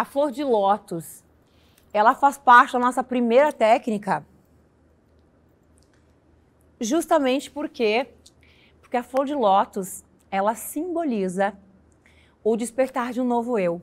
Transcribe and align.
A 0.00 0.04
flor 0.06 0.32
de 0.32 0.42
lótus, 0.42 1.22
ela 1.92 2.14
faz 2.14 2.38
parte 2.38 2.72
da 2.72 2.78
nossa 2.78 3.04
primeira 3.04 3.52
técnica, 3.52 4.24
justamente 6.80 7.50
porque 7.50 8.08
porque 8.80 8.96
a 8.96 9.02
flor 9.02 9.26
de 9.26 9.34
lótus, 9.34 10.02
ela 10.30 10.54
simboliza 10.54 11.52
o 12.42 12.56
despertar 12.56 13.12
de 13.12 13.20
um 13.20 13.26
novo 13.26 13.58
eu. 13.58 13.82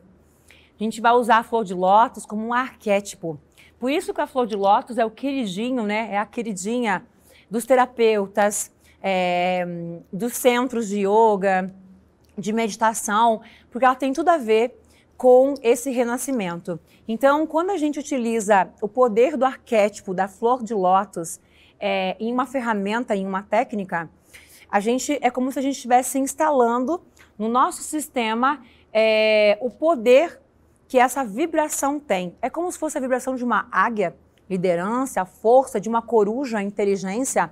A 0.49 0.83
gente 0.83 0.99
vai 0.99 1.11
usar 1.11 1.37
a 1.37 1.43
flor 1.43 1.63
de 1.63 1.75
lótus 1.75 2.25
como 2.25 2.47
um 2.47 2.51
arquétipo. 2.51 3.39
Por 3.77 3.91
isso 3.91 4.11
que 4.11 4.19
a 4.19 4.25
flor 4.25 4.47
de 4.47 4.55
lótus 4.55 4.97
é 4.97 5.05
o 5.05 5.11
queridinho, 5.11 5.83
né? 5.83 6.09
É 6.13 6.17
a 6.17 6.25
queridinha 6.25 7.05
dos 7.47 7.63
terapeutas, 7.63 8.71
é, 9.03 9.63
dos 10.11 10.33
centros 10.33 10.87
de 10.87 11.05
yoga, 11.05 11.71
de 12.35 12.51
meditação, 12.51 13.39
porque 13.69 13.85
ela 13.85 13.93
tem 13.93 14.11
tudo 14.11 14.29
a 14.29 14.37
ver 14.37 14.81
com 15.17 15.55
esse 15.63 15.89
renascimento. 15.89 16.79
Então, 17.07 17.47
quando 17.47 17.71
a 17.71 17.77
gente 17.77 17.99
utiliza 17.99 18.69
o 18.81 18.87
poder 18.87 19.35
do 19.35 19.43
arquétipo 19.43 20.13
da 20.13 20.27
flor 20.27 20.63
de 20.63 20.73
lótus 20.73 21.39
é, 21.79 22.15
em 22.19 22.31
uma 22.31 22.45
ferramenta, 22.45 23.15
em 23.15 23.25
uma 23.25 23.41
técnica, 23.41 24.09
a 24.69 24.79
gente 24.79 25.17
é 25.21 25.31
como 25.31 25.51
se 25.51 25.57
a 25.57 25.61
gente 25.61 25.75
estivesse 25.75 26.19
instalando 26.19 27.01
no 27.37 27.47
nosso 27.47 27.81
sistema 27.81 28.63
é, 28.93 29.57
o 29.59 29.69
poder 29.69 30.39
que 30.87 30.99
essa 30.99 31.23
vibração 31.23 31.99
tem. 31.99 32.35
É 32.41 32.49
como 32.49 32.71
se 32.71 32.77
fosse 32.77 32.97
a 32.97 33.01
vibração 33.01 33.35
de 33.35 33.43
uma 33.43 33.67
águia, 33.71 34.15
liderança, 34.49 35.25
força, 35.25 35.79
de 35.79 35.89
uma 35.89 36.01
coruja, 36.01 36.61
inteligência. 36.61 37.51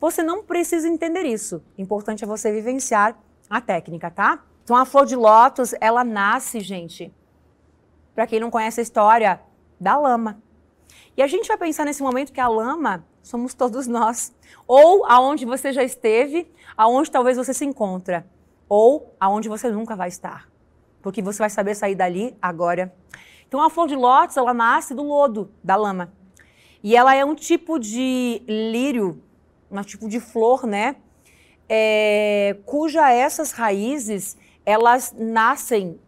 Você 0.00 0.22
não 0.22 0.42
precisa 0.42 0.88
entender 0.88 1.22
isso. 1.22 1.62
O 1.78 1.80
importante 1.80 2.24
é 2.24 2.26
você 2.26 2.52
vivenciar 2.52 3.16
a 3.48 3.60
técnica, 3.60 4.10
tá? 4.10 4.42
Então 4.64 4.74
a 4.74 4.86
flor 4.86 5.04
de 5.04 5.14
lótus, 5.14 5.74
ela 5.78 6.02
nasce, 6.02 6.58
gente, 6.60 7.12
para 8.14 8.26
quem 8.26 8.40
não 8.40 8.50
conhece 8.50 8.80
a 8.80 8.82
história, 8.82 9.40
da 9.78 9.98
lama. 9.98 10.42
E 11.16 11.22
a 11.22 11.26
gente 11.26 11.46
vai 11.46 11.58
pensar 11.58 11.84
nesse 11.84 12.02
momento 12.02 12.32
que 12.32 12.40
a 12.40 12.48
lama 12.48 13.04
somos 13.22 13.52
todos 13.52 13.86
nós. 13.86 14.34
Ou 14.66 15.04
aonde 15.04 15.44
você 15.44 15.72
já 15.72 15.84
esteve, 15.84 16.50
aonde 16.76 17.10
talvez 17.10 17.36
você 17.36 17.52
se 17.52 17.64
encontra, 17.64 18.26
ou 18.68 19.14
aonde 19.20 19.48
você 19.48 19.70
nunca 19.70 19.94
vai 19.94 20.08
estar. 20.08 20.48
Porque 21.02 21.20
você 21.20 21.40
vai 21.40 21.50
saber 21.50 21.74
sair 21.74 21.94
dali 21.94 22.34
agora. 22.40 22.94
Então 23.46 23.62
a 23.62 23.68
flor 23.68 23.86
de 23.86 23.94
lótus, 23.94 24.38
ela 24.38 24.54
nasce 24.54 24.94
do 24.94 25.02
lodo, 25.02 25.52
da 25.62 25.76
lama. 25.76 26.10
E 26.82 26.96
ela 26.96 27.14
é 27.14 27.24
um 27.24 27.34
tipo 27.34 27.78
de 27.78 28.42
lírio, 28.48 29.22
um 29.70 29.82
tipo 29.82 30.08
de 30.08 30.20
flor, 30.20 30.66
né? 30.66 30.96
É, 31.68 32.56
cuja 32.66 33.10
essas 33.10 33.52
raízes 33.52 34.36
elas 34.64 35.14
nascem, 35.16 36.00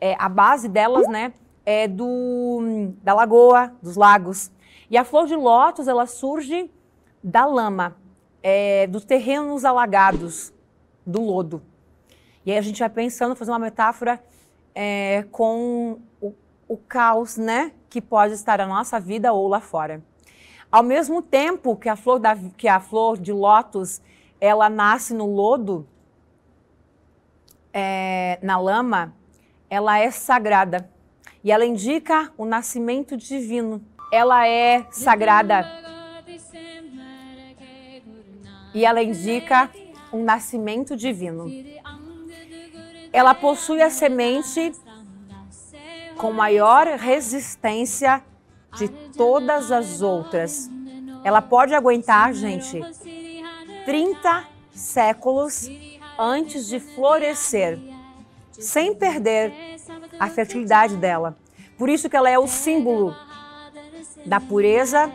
é, 0.00 0.14
a 0.18 0.28
base 0.28 0.68
delas, 0.68 1.08
né, 1.08 1.32
é 1.64 1.86
do, 1.86 2.92
da 3.02 3.14
lagoa, 3.14 3.72
dos 3.82 3.96
lagos. 3.96 4.50
E 4.90 4.96
a 4.96 5.04
flor 5.04 5.26
de 5.26 5.34
lótus, 5.34 5.88
ela 5.88 6.06
surge 6.06 6.70
da 7.22 7.46
lama, 7.46 7.96
é, 8.42 8.86
dos 8.86 9.04
terrenos 9.04 9.64
alagados, 9.64 10.52
do 11.06 11.20
lodo. 11.22 11.62
E 12.44 12.50
aí 12.52 12.58
a 12.58 12.62
gente 12.62 12.80
vai 12.80 12.90
pensando, 12.90 13.36
fazer 13.36 13.52
uma 13.52 13.58
metáfora 13.58 14.22
é, 14.74 15.24
com 15.30 16.00
o, 16.20 16.34
o 16.68 16.76
caos, 16.76 17.36
né, 17.36 17.72
que 17.88 18.00
pode 18.00 18.34
estar 18.34 18.58
na 18.58 18.66
nossa 18.66 18.98
vida 18.98 19.32
ou 19.32 19.48
lá 19.48 19.60
fora. 19.60 20.02
Ao 20.70 20.82
mesmo 20.82 21.20
tempo 21.22 21.76
que 21.76 21.88
a 21.88 21.96
flor, 21.96 22.18
da, 22.18 22.36
que 22.56 22.66
a 22.66 22.80
flor 22.80 23.18
de 23.18 23.32
lótus, 23.32 24.00
ela 24.40 24.68
nasce 24.68 25.14
no 25.14 25.26
lodo, 25.26 25.86
é, 27.72 28.38
na 28.42 28.58
lama, 28.58 29.14
ela 29.68 29.98
é 29.98 30.10
sagrada 30.10 30.88
e 31.42 31.50
ela 31.50 31.64
indica 31.64 32.32
o 32.36 32.44
nascimento 32.44 33.16
divino. 33.16 33.82
Ela 34.12 34.46
é 34.46 34.86
sagrada 34.90 35.66
e 38.74 38.84
ela 38.84 39.02
indica 39.02 39.70
um 40.12 40.22
nascimento 40.22 40.96
divino. 40.96 41.46
Ela 43.12 43.34
possui 43.34 43.82
a 43.82 43.90
semente 43.90 44.72
com 46.16 46.32
maior 46.32 46.86
resistência 46.86 48.22
de 48.76 48.88
todas 48.88 49.70
as 49.70 50.00
outras. 50.00 50.70
Ela 51.24 51.42
pode 51.42 51.74
aguentar, 51.74 52.32
gente, 52.32 52.80
30 53.84 54.44
séculos 54.70 55.68
antes 56.18 56.66
de 56.66 56.78
florescer, 56.80 57.78
sem 58.50 58.94
perder 58.94 59.52
a 60.18 60.28
fertilidade 60.28 60.96
dela. 60.96 61.36
Por 61.76 61.88
isso 61.88 62.08
que 62.08 62.16
ela 62.16 62.30
é 62.30 62.38
o 62.38 62.46
símbolo 62.46 63.16
da 64.24 64.40
pureza, 64.40 65.10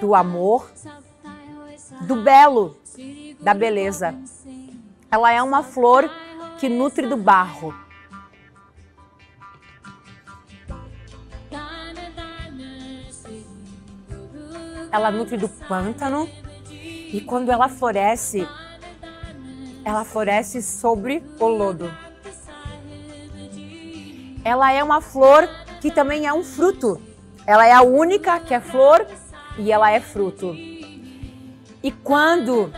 do 0.00 0.14
amor, 0.14 0.70
do 2.02 2.16
belo, 2.16 2.76
da 3.40 3.54
beleza. 3.54 4.14
Ela 5.10 5.32
é 5.32 5.42
uma 5.42 5.62
flor 5.62 6.10
que 6.58 6.68
nutre 6.68 7.06
do 7.06 7.16
barro. 7.16 7.74
Ela 14.90 15.10
nutre 15.10 15.36
do 15.36 15.48
pântano 15.48 16.28
e 16.70 17.20
quando 17.20 17.50
ela 17.50 17.68
floresce, 17.68 18.46
ela 19.84 20.04
floresce 20.04 20.62
sobre 20.62 21.22
o 21.38 21.46
lodo. 21.46 21.92
Ela 24.44 24.72
é 24.72 24.82
uma 24.82 25.00
flor 25.00 25.48
que 25.80 25.90
também 25.90 26.26
é 26.26 26.32
um 26.32 26.42
fruto. 26.42 27.00
Ela 27.46 27.66
é 27.66 27.72
a 27.72 27.82
única 27.82 28.38
que 28.40 28.54
é 28.54 28.60
flor 28.60 29.06
e 29.58 29.70
ela 29.70 29.90
é 29.90 30.00
fruto. 30.00 30.54
E 31.82 31.90
quando 31.90 32.72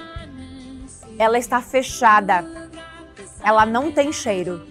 ela 1.18 1.38
está 1.38 1.60
fechada, 1.60 2.44
ela 3.42 3.66
não 3.66 3.92
tem 3.92 4.12
cheiro. 4.12 4.66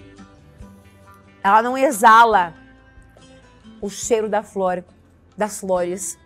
Ela 1.43 1.61
não 1.61 1.77
exala 1.77 2.53
o 3.79 3.89
cheiro 3.89 4.29
da 4.29 4.41
flor, 4.41 4.83
das 5.37 5.59
flores. 5.59 6.17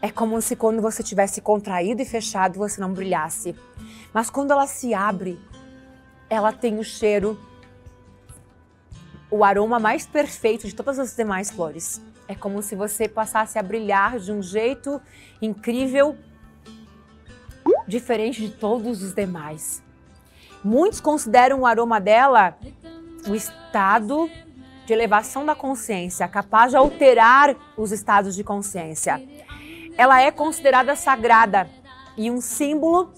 É 0.00 0.10
como 0.10 0.40
se 0.42 0.56
quando 0.56 0.82
você 0.82 1.02
tivesse 1.02 1.40
contraído 1.40 2.02
e 2.02 2.04
fechado, 2.04 2.58
você 2.58 2.80
não 2.80 2.92
brilhasse. 2.92 3.54
Mas 4.12 4.28
quando 4.28 4.50
ela 4.50 4.66
se 4.66 4.92
abre, 4.92 5.40
ela 6.28 6.52
tem 6.52 6.78
o 6.78 6.84
cheiro, 6.84 7.38
o 9.30 9.44
aroma 9.44 9.78
mais 9.78 10.06
perfeito 10.06 10.66
de 10.66 10.74
todas 10.74 10.98
as 10.98 11.16
demais 11.16 11.50
flores. 11.50 12.00
É 12.28 12.34
como 12.34 12.62
se 12.62 12.74
você 12.74 13.08
passasse 13.08 13.58
a 13.58 13.62
brilhar 13.62 14.18
de 14.18 14.32
um 14.32 14.42
jeito 14.42 15.00
incrível, 15.40 16.16
diferente 17.86 18.40
de 18.40 18.50
todos 18.50 19.02
os 19.02 19.14
demais. 19.14 19.82
Muitos 20.62 21.00
consideram 21.00 21.60
o 21.60 21.66
aroma 21.66 22.00
dela 22.00 22.56
o 23.26 23.34
estado 23.34 24.30
de 24.86 24.92
elevação 24.92 25.46
da 25.46 25.54
consciência, 25.54 26.26
capaz 26.28 26.70
de 26.70 26.76
alterar 26.76 27.54
os 27.76 27.92
estados 27.92 28.34
de 28.34 28.44
consciência. 28.44 29.22
Ela 29.96 30.20
é 30.20 30.30
considerada 30.30 30.96
sagrada 30.96 31.68
e 32.16 32.30
um 32.30 32.40
símbolo 32.40 33.12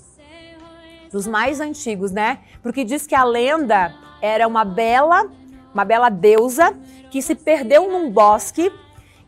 dos 1.14 1.28
mais 1.28 1.60
antigos, 1.60 2.10
né? 2.10 2.40
Porque 2.60 2.82
diz 2.82 3.06
que 3.06 3.14
a 3.14 3.22
lenda 3.22 3.94
era 4.20 4.48
uma 4.48 4.64
bela, 4.64 5.30
uma 5.72 5.84
bela 5.84 6.08
deusa 6.08 6.76
que 7.08 7.22
se 7.22 7.36
perdeu 7.36 7.88
num 7.88 8.10
bosque 8.10 8.72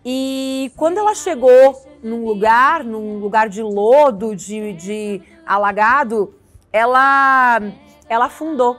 e 0.05 0.73
quando 0.77 0.99
ela 0.99 1.15
chegou 1.15 1.81
num 2.03 2.25
lugar, 2.25 2.83
num 2.83 3.21
lugar 3.21 3.49
de 3.49 3.63
lodo, 3.63 4.35
de, 4.35 4.73
de 4.73 5.23
alagado, 5.47 6.35
ela, 6.73 7.61
ela 8.09 8.25
afundou 8.25 8.77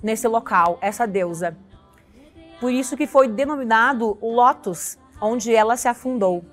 nesse 0.00 0.28
local, 0.28 0.78
essa 0.80 1.08
deusa. 1.08 1.56
Por 2.60 2.70
isso 2.70 2.96
que 2.96 3.08
foi 3.08 3.26
denominado 3.26 4.16
Lotus, 4.22 4.96
onde 5.20 5.52
ela 5.52 5.76
se 5.76 5.88
afundou. 5.88 6.44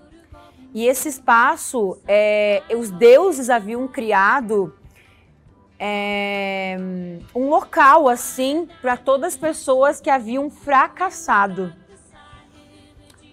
E 0.74 0.88
esse 0.88 1.10
espaço, 1.10 2.00
é, 2.08 2.64
os 2.76 2.90
deuses 2.90 3.52
haviam 3.52 3.88
criado 3.88 4.74
é, 5.84 6.78
um 7.34 7.50
local 7.50 8.08
assim 8.08 8.70
para 8.84 8.96
todas 8.96 9.34
as 9.34 9.40
pessoas 9.40 10.00
que 10.00 10.12
haviam 10.12 10.48
fracassado. 10.48 11.74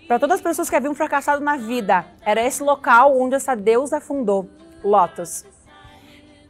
Para 0.06 0.19
todas 0.19 0.37
as 0.37 0.41
pessoas 0.41 0.71
que 0.71 0.75
haviam 0.75 0.95
fracassado 0.95 1.45
na 1.45 1.59
vida. 1.59 2.06
Era 2.23 2.41
esse 2.41 2.62
local 2.62 3.21
onde 3.21 3.35
essa 3.35 3.55
deusa 3.55 4.00
fundou, 4.00 4.49
Lotus. 4.83 5.45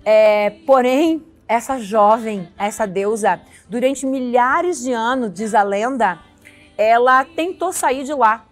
É, 0.05 0.51
porém, 0.65 1.27
essa 1.49 1.81
jovem, 1.81 2.49
essa 2.57 2.87
deusa, 2.87 3.41
durante 3.69 4.07
milhares 4.07 4.81
de 4.81 4.93
anos, 4.93 5.35
diz 5.35 5.53
a 5.53 5.65
lenda, 5.65 6.21
ela 6.77 7.25
tentou 7.25 7.73
sair 7.73 8.05
de 8.05 8.15
lá. 8.15 8.45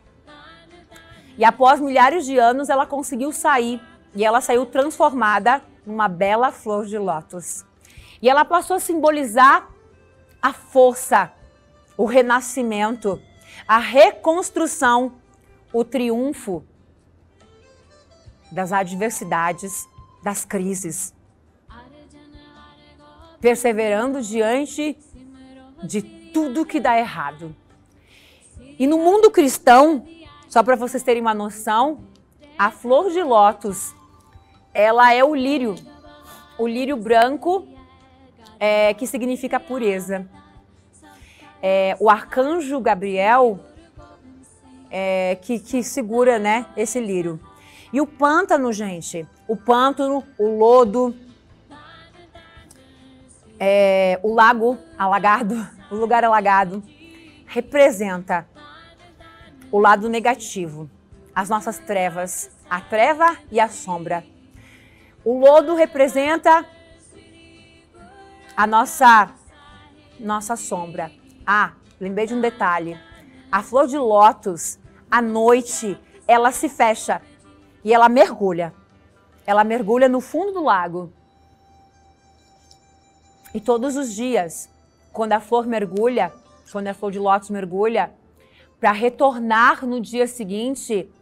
E 1.39 1.45
após 1.45 1.79
milhares 1.79 2.27
de 2.27 2.37
anos, 2.39 2.69
ela 2.69 2.87
conseguiu 2.87 3.31
sair. 3.31 3.81
E 4.17 4.25
ela 4.25 4.41
saiu 4.41 4.67
transformada 4.67 5.63
numa 5.87 6.09
bela 6.09 6.51
flor 6.51 6.85
de 6.85 6.99
lótus. 6.99 7.65
E 8.21 8.29
ela 8.29 8.45
passou 8.45 8.77
a 8.77 8.81
simbolizar 8.81 9.71
a 10.43 10.53
força, 10.53 11.33
o 11.97 12.05
renascimento, 12.05 13.21
a 13.67 13.79
reconstrução, 13.79 15.15
o 15.73 15.85
triunfo 15.85 16.65
das 18.51 18.73
adversidades, 18.73 19.89
das 20.23 20.45
crises. 20.45 21.15
Perseverando 23.41 24.21
diante 24.23 24.99
de 25.85 26.03
tudo 26.03 26.67
que 26.67 26.81
dá 26.81 26.99
errado. 26.99 27.55
E 28.79 28.87
no 28.87 28.99
mundo 28.99 29.31
cristão, 29.31 30.07
só 30.49 30.63
para 30.63 30.77
vocês 30.77 31.03
terem 31.03 31.23
uma 31.23 31.35
noção, 31.35 32.05
a 32.59 32.71
flor 32.71 33.11
de 33.11 33.23
lótus 33.23 33.95
ela 34.77 35.15
é 35.15 35.25
o 35.25 35.35
lírio. 35.35 35.75
O 36.59 36.67
lírio 36.67 36.99
branco, 36.99 37.67
é, 38.61 38.93
que 38.93 39.07
significa 39.07 39.59
pureza. 39.59 40.29
É, 41.63 41.97
o 41.99 42.11
arcanjo 42.11 42.79
Gabriel, 42.79 43.59
é, 44.91 45.39
que, 45.41 45.59
que 45.59 45.83
segura 45.83 46.39
né, 46.39 46.67
esse 46.77 47.01
lírio. 47.01 47.41
E 47.91 48.03
o 48.03 48.07
pântano, 48.07 48.71
gente, 48.71 49.27
o 49.49 49.57
pântano, 49.57 50.23
o 50.39 50.59
lodo, 50.59 51.17
é, 53.59 54.21
o 54.23 54.35
lago 54.35 54.77
alagado, 54.99 55.67
o 55.91 55.95
lugar 55.95 56.23
alagado, 56.23 56.83
representa 57.47 58.47
o 59.73 59.79
lado 59.79 60.07
negativo, 60.11 60.91
as 61.35 61.49
nossas 61.49 61.79
trevas, 61.79 62.51
a 62.69 62.79
treva 62.79 63.39
e 63.51 63.59
a 63.59 63.69
sombra. 63.69 64.36
O 65.27 65.37
lodo 65.37 65.75
representa 65.75 66.65
a 68.57 68.65
nossa 68.65 69.35
nossa 70.21 70.55
sombra. 70.55 71.11
Ah, 71.45 71.73
lembrei 72.01 72.29
de 72.29 72.35
um 72.35 72.41
detalhe. 72.41 72.97
A 73.51 73.61
flor 73.61 73.89
de 73.89 73.99
lótus, 73.99 74.79
à 75.11 75.21
noite, 75.21 75.99
ela 76.29 76.53
se 76.53 76.69
fecha 76.69 77.21
e 77.83 77.93
ela 77.93 78.09
mergulha. 78.09 78.73
Ela 79.45 79.65
mergulha 79.65 80.09
no 80.09 80.21
fundo 80.21 80.53
do 80.53 80.63
lago. 80.63 81.13
E 83.53 83.61
todos 83.61 83.97
os 83.97 84.15
dias, 84.15 84.71
quando 85.13 85.33
a 85.33 85.41
flor 85.41 85.67
mergulha, 85.67 86.33
quando 86.71 86.87
a 86.87 86.95
flor 86.95 87.11
de 87.11 87.19
lótus 87.19 87.51
mergulha, 87.51 88.15
para 88.79 88.93
retornar 88.93 89.85
no 89.85 90.01
dia 90.01 90.29
seguinte, 90.29 91.13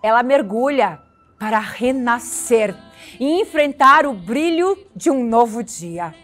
ela 0.00 0.22
mergulha 0.22 1.02
para 1.42 1.58
renascer 1.58 2.72
e 3.18 3.40
enfrentar 3.40 4.06
o 4.06 4.12
brilho 4.12 4.78
de 4.94 5.10
um 5.10 5.24
novo 5.24 5.60
dia. 5.60 6.14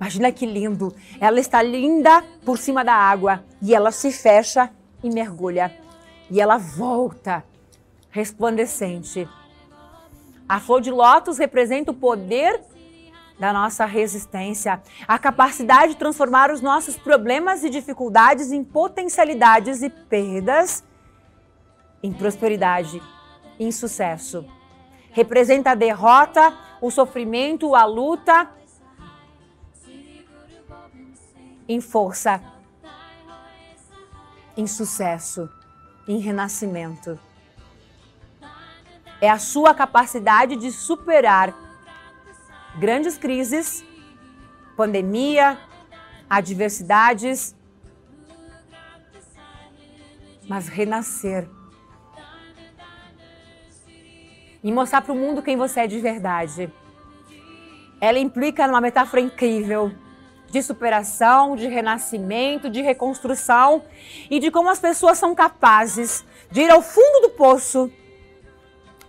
Imagina 0.00 0.32
que 0.32 0.44
lindo! 0.44 0.92
Ela 1.20 1.38
está 1.38 1.62
linda 1.62 2.24
por 2.44 2.58
cima 2.58 2.84
da 2.84 2.92
água 2.92 3.44
e 3.62 3.72
ela 3.72 3.92
se 3.92 4.10
fecha 4.10 4.68
e 5.00 5.08
mergulha. 5.08 5.72
E 6.28 6.40
ela 6.40 6.58
volta 6.58 7.44
resplandecente. 8.10 9.28
A 10.48 10.58
flor 10.58 10.80
de 10.80 10.90
lótus 10.90 11.38
representa 11.38 11.92
o 11.92 11.94
poder 11.94 12.60
da 13.38 13.52
nossa 13.52 13.84
resistência, 13.84 14.82
a 15.06 15.20
capacidade 15.20 15.92
de 15.92 15.98
transformar 15.98 16.50
os 16.50 16.60
nossos 16.60 16.96
problemas 16.96 17.62
e 17.62 17.70
dificuldades 17.70 18.50
em 18.50 18.64
potencialidades 18.64 19.84
e 19.84 19.88
perdas 19.88 20.82
em 22.02 22.12
prosperidade, 22.12 23.00
em 23.58 23.72
sucesso 23.72 24.44
representa 25.16 25.70
a 25.70 25.74
derrota, 25.74 26.54
o 26.78 26.90
sofrimento, 26.90 27.74
a 27.74 27.86
luta 27.86 28.50
em 31.66 31.80
força, 31.80 32.38
em 34.54 34.66
sucesso, 34.66 35.48
em 36.06 36.18
renascimento. 36.18 37.18
É 39.18 39.30
a 39.30 39.38
sua 39.38 39.74
capacidade 39.74 40.54
de 40.54 40.70
superar 40.70 41.54
grandes 42.78 43.16
crises, 43.16 43.82
pandemia, 44.76 45.58
adversidades, 46.28 47.56
mas 50.46 50.68
renascer 50.68 51.48
e 54.62 54.72
mostrar 54.72 55.02
para 55.02 55.12
o 55.12 55.16
mundo 55.16 55.42
quem 55.42 55.56
você 55.56 55.80
é 55.80 55.86
de 55.86 55.98
verdade. 55.98 56.72
Ela 58.00 58.18
implica 58.18 58.66
numa 58.66 58.80
metáfora 58.80 59.20
incrível 59.20 59.92
de 60.50 60.62
superação, 60.62 61.56
de 61.56 61.66
renascimento, 61.66 62.70
de 62.70 62.80
reconstrução 62.80 63.84
e 64.30 64.38
de 64.38 64.50
como 64.50 64.70
as 64.70 64.78
pessoas 64.78 65.18
são 65.18 65.34
capazes 65.34 66.24
de 66.50 66.62
ir 66.62 66.70
ao 66.70 66.82
fundo 66.82 67.28
do 67.28 67.30
poço, 67.30 67.90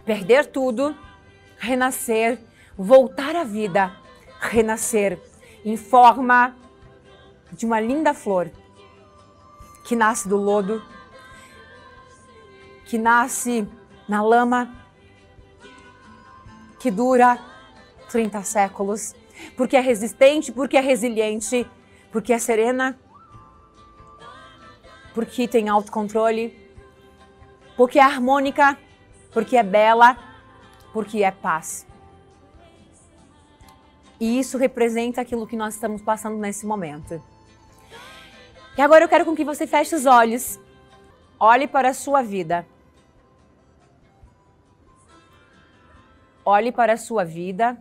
perder 0.06 0.48
tudo, 0.48 0.96
renascer, 1.58 2.40
voltar 2.78 3.36
à 3.36 3.44
vida, 3.44 3.96
renascer 4.40 5.20
em 5.64 5.78
forma 5.78 6.56
de 7.52 7.66
uma 7.66 7.80
linda 7.80 8.14
flor 8.14 8.52
que 9.86 9.96
nasce 9.96 10.28
do 10.28 10.36
lodo, 10.36 10.84
que 12.86 12.98
nasce 12.98 13.68
na 14.08 14.22
lama 14.22 14.70
que 16.80 16.92
dura 16.92 17.40
30 18.10 18.44
séculos, 18.44 19.16
porque 19.56 19.76
é 19.76 19.80
resistente, 19.80 20.52
porque 20.52 20.78
é 20.78 20.82
resiliente, 20.82 21.70
porque 22.12 22.34
é 22.34 22.40
serena, 22.40 22.98
porque 25.14 25.48
tem 25.48 25.70
autocontrole, 25.70 26.56
porque 27.76 28.00
é 28.00 28.04
harmônica, 28.04 28.78
porque 29.32 29.58
é 29.58 29.64
bela, 29.64 30.18
porque 30.94 31.24
é 31.24 31.32
paz. 31.32 31.86
E 34.20 34.40
isso 34.40 34.58
representa 34.58 35.22
aquilo 35.22 35.46
que 35.46 35.56
nós 35.56 35.76
estamos 35.76 36.02
passando 36.02 36.38
nesse 36.38 36.66
momento. 36.66 37.22
E 38.78 38.82
agora 38.82 39.04
eu 39.04 39.10
quero 39.10 39.26
com 39.26 39.36
que 39.36 39.44
você 39.44 39.68
feche 39.68 39.96
os 39.96 40.06
olhos, 40.06 40.60
olhe 41.40 41.68
para 41.68 41.90
a 41.90 41.94
sua 41.94 42.22
vida. 42.22 42.66
Olhe 46.50 46.72
para 46.72 46.94
a 46.94 46.98
sua 46.98 47.26
vida 47.26 47.78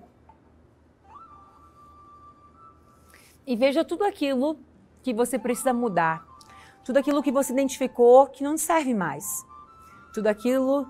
e 3.47 3.55
veja 3.55 3.85
tudo 3.85 4.03
aquilo 4.03 4.59
que 5.05 5.15
você 5.15 5.39
precisa 5.39 5.73
mudar, 5.73 6.27
tudo 6.85 6.97
aquilo 6.97 7.23
que 7.23 7.31
você 7.31 7.53
identificou 7.53 8.27
que 8.27 8.43
não 8.43 8.59
serve 8.59 8.93
mais, 8.93 9.47
tudo 10.13 10.27
aquilo 10.27 10.85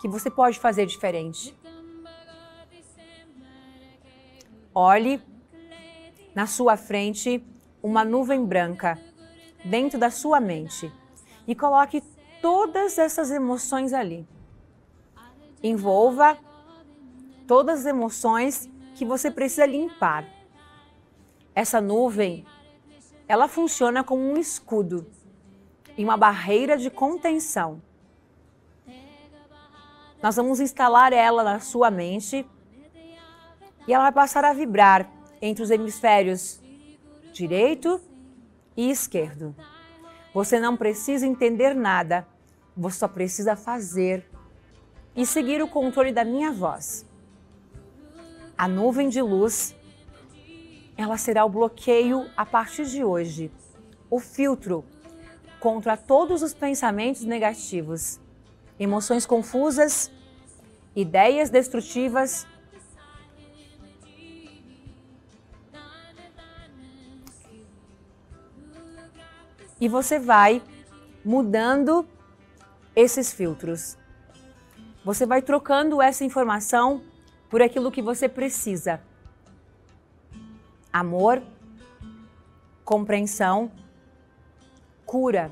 que 0.00 0.06
você 0.06 0.30
pode 0.30 0.60
fazer 0.60 0.86
diferente. 0.86 1.52
Olhe 4.72 5.20
na 6.32 6.46
sua 6.46 6.76
frente 6.76 7.44
uma 7.82 8.04
nuvem 8.04 8.46
branca 8.46 8.96
dentro 9.64 9.98
da 9.98 10.12
sua 10.12 10.38
mente 10.38 10.92
e 11.44 11.56
coloque 11.56 12.00
todas 12.40 12.98
essas 12.98 13.32
emoções 13.32 13.92
ali. 13.92 14.24
Envolva 15.60 16.38
todas 17.48 17.80
as 17.80 17.86
emoções 17.86 18.68
que 18.94 19.06
você 19.06 19.30
precisa 19.30 19.64
limpar. 19.64 20.24
Essa 21.54 21.80
nuvem, 21.80 22.44
ela 23.26 23.48
funciona 23.48 24.04
como 24.04 24.22
um 24.22 24.36
escudo 24.36 25.06
e 25.96 26.04
uma 26.04 26.16
barreira 26.16 26.76
de 26.76 26.90
contenção. 26.90 27.82
Nós 30.22 30.36
vamos 30.36 30.60
instalar 30.60 31.12
ela 31.12 31.42
na 31.42 31.58
sua 31.58 31.90
mente 31.90 32.46
e 33.86 33.92
ela 33.94 34.04
vai 34.04 34.12
passar 34.12 34.44
a 34.44 34.52
vibrar 34.52 35.10
entre 35.40 35.62
os 35.62 35.70
hemisférios 35.70 36.60
direito 37.32 38.00
e 38.76 38.90
esquerdo. 38.90 39.56
Você 40.34 40.60
não 40.60 40.76
precisa 40.76 41.26
entender 41.26 41.74
nada, 41.74 42.26
você 42.76 42.98
só 42.98 43.08
precisa 43.08 43.56
fazer 43.56 44.28
e 45.16 45.24
seguir 45.24 45.62
o 45.62 45.68
controle 45.68 46.12
da 46.12 46.24
minha 46.24 46.52
voz. 46.52 47.07
A 48.58 48.66
nuvem 48.66 49.08
de 49.08 49.22
luz, 49.22 49.72
ela 50.96 51.16
será 51.16 51.44
o 51.44 51.48
bloqueio 51.48 52.28
a 52.36 52.44
partir 52.44 52.86
de 52.86 53.04
hoje, 53.04 53.52
o 54.10 54.18
filtro 54.18 54.84
contra 55.60 55.96
todos 55.96 56.42
os 56.42 56.52
pensamentos 56.52 57.22
negativos, 57.22 58.18
emoções 58.76 59.24
confusas, 59.24 60.10
ideias 60.96 61.50
destrutivas. 61.50 62.48
E 69.80 69.86
você 69.86 70.18
vai 70.18 70.60
mudando 71.24 72.04
esses 72.96 73.32
filtros. 73.32 73.96
Você 75.04 75.24
vai 75.24 75.42
trocando 75.42 76.02
essa 76.02 76.24
informação 76.24 77.04
por 77.48 77.62
aquilo 77.62 77.90
que 77.90 78.02
você 78.02 78.28
precisa. 78.28 79.00
Amor, 80.92 81.42
compreensão, 82.84 83.70
cura. 85.04 85.50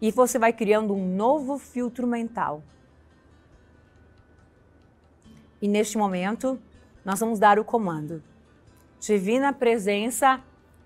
E 0.00 0.10
você 0.10 0.38
vai 0.38 0.52
criando 0.52 0.94
um 0.94 1.14
novo 1.14 1.58
filtro 1.58 2.06
mental. 2.06 2.62
E 5.60 5.68
neste 5.68 5.98
momento, 5.98 6.58
nós 7.04 7.20
vamos 7.20 7.38
dar 7.38 7.58
o 7.58 7.64
comando. 7.64 8.22
Divina 8.98 9.52
presença, 9.52 10.42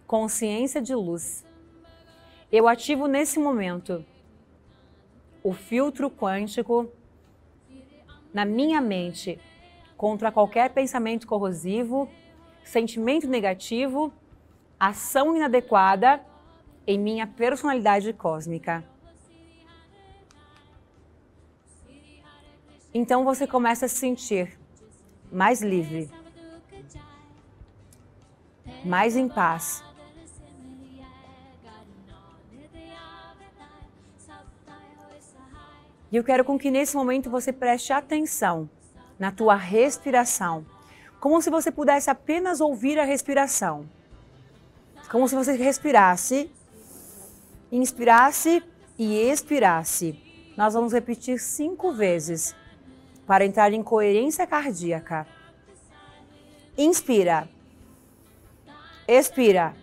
consciência 0.06 0.80
de 0.80 0.94
luz. 0.94 1.44
Eu 2.50 2.68
ativo 2.68 3.06
nesse 3.06 3.38
momento 3.38 4.04
o 5.42 5.52
filtro 5.52 6.10
quântico 6.10 6.90
na 8.34 8.44
minha 8.44 8.80
mente 8.80 9.38
contra 9.96 10.32
qualquer 10.32 10.70
pensamento 10.70 11.24
corrosivo, 11.24 12.10
sentimento 12.64 13.28
negativo, 13.28 14.12
ação 14.78 15.36
inadequada 15.36 16.20
em 16.84 16.98
minha 16.98 17.26
personalidade 17.28 18.12
cósmica. 18.12 18.84
Então 22.92 23.24
você 23.24 23.46
começa 23.46 23.86
a 23.86 23.88
se 23.88 23.96
sentir 23.96 24.58
mais 25.30 25.62
livre, 25.62 26.10
mais 28.84 29.16
em 29.16 29.28
paz. 29.28 29.82
E 36.14 36.16
eu 36.16 36.22
quero 36.22 36.44
com 36.44 36.56
que 36.56 36.70
nesse 36.70 36.94
momento 36.94 37.28
você 37.28 37.52
preste 37.52 37.92
atenção 37.92 38.70
na 39.18 39.32
tua 39.32 39.56
respiração, 39.56 40.64
como 41.18 41.42
se 41.42 41.50
você 41.50 41.72
pudesse 41.72 42.08
apenas 42.08 42.60
ouvir 42.60 43.00
a 43.00 43.04
respiração. 43.04 43.84
Como 45.10 45.26
se 45.26 45.34
você 45.34 45.56
respirasse, 45.56 46.48
inspirasse 47.72 48.62
e 48.96 49.28
expirasse. 49.28 50.16
Nós 50.56 50.74
vamos 50.74 50.92
repetir 50.92 51.40
cinco 51.40 51.90
vezes 51.90 52.54
para 53.26 53.44
entrar 53.44 53.72
em 53.72 53.82
coerência 53.82 54.46
cardíaca. 54.46 55.26
Inspira. 56.78 57.48
Expira. 59.08 59.74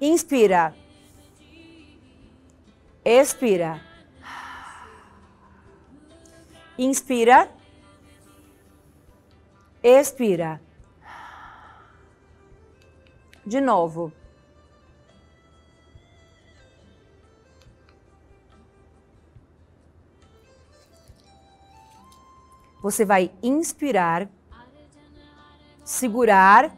Inspira. 0.00 0.74
Expira. 3.04 3.80
Inspira. 6.78 7.50
Expira. 9.82 10.60
De 13.46 13.60
novo. 13.60 14.12
Você 22.82 23.04
vai 23.04 23.30
inspirar, 23.42 24.28
segurar 25.84 26.74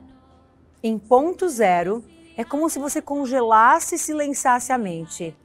em 0.82 0.98
ponto 0.98 1.48
zero. 1.48 2.04
É 2.36 2.42
como 2.42 2.68
se 2.68 2.78
você 2.78 3.00
congelasse 3.00 3.94
e 3.96 3.98
silenciasse 3.98 4.72
a 4.72 4.78
mente. 4.78 5.36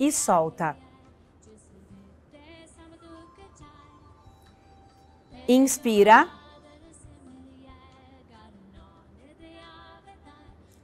E 0.00 0.10
solta. 0.10 0.78
Inspira. 5.46 6.26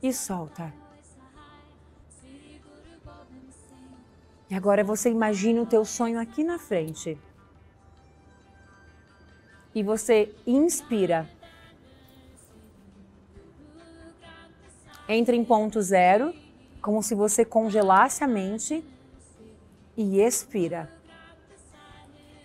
E 0.03 0.13
solta. 0.13 0.71
E 4.51 4.55
agora 4.55 4.85
você 4.85 5.09
imagina 5.09 5.63
o 5.63 5.67
teu 5.67 5.87
sonho 5.87 6.21
aqui 6.21 6.45
na 6.45 6.59
frente 6.59 7.19
e 9.75 9.83
você 9.83 10.35
inspira. 10.47 11.27
Entra 15.09 15.35
em 15.35 15.45
ponto 15.45 15.81
zero, 15.81 16.35
como 16.83 17.03
se 17.03 17.15
você 17.15 17.47
congelasse 17.47 18.23
a 18.23 18.29
mente 18.29 18.85
e 19.97 20.21
expira. 20.21 20.93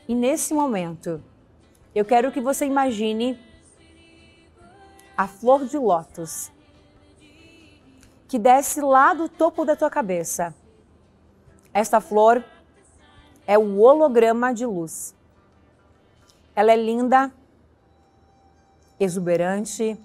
E 0.07 0.15
nesse 0.15 0.53
momento, 0.53 1.23
eu 1.93 2.05
quero 2.05 2.31
que 2.31 2.39
você 2.39 2.65
imagine 2.65 3.39
a 5.17 5.27
flor 5.27 5.65
de 5.65 5.77
lótus 5.77 6.51
que 8.27 8.39
desce 8.39 8.79
lá 8.79 9.13
do 9.13 9.27
topo 9.27 9.65
da 9.65 9.75
tua 9.75 9.89
cabeça. 9.89 10.55
Esta 11.73 11.99
flor 11.99 12.43
é 13.45 13.57
o 13.57 13.79
holograma 13.79 14.53
de 14.53 14.65
luz. 14.65 15.13
Ela 16.55 16.71
é 16.71 16.77
linda, 16.77 17.29
exuberante. 18.97 19.99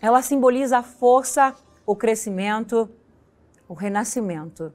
Ela 0.00 0.22
simboliza 0.22 0.78
a 0.78 0.82
força, 0.82 1.54
o 1.84 1.94
crescimento, 1.94 2.88
o 3.68 3.74
renascimento. 3.74 4.72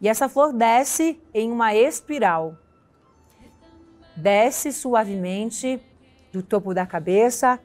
E 0.00 0.08
essa 0.08 0.28
flor 0.28 0.52
desce 0.52 1.20
em 1.34 1.52
uma 1.52 1.74
espiral. 1.74 2.56
Desce 4.16 4.72
suavemente 4.72 5.80
do 6.32 6.42
topo 6.42 6.72
da 6.72 6.86
cabeça 6.86 7.60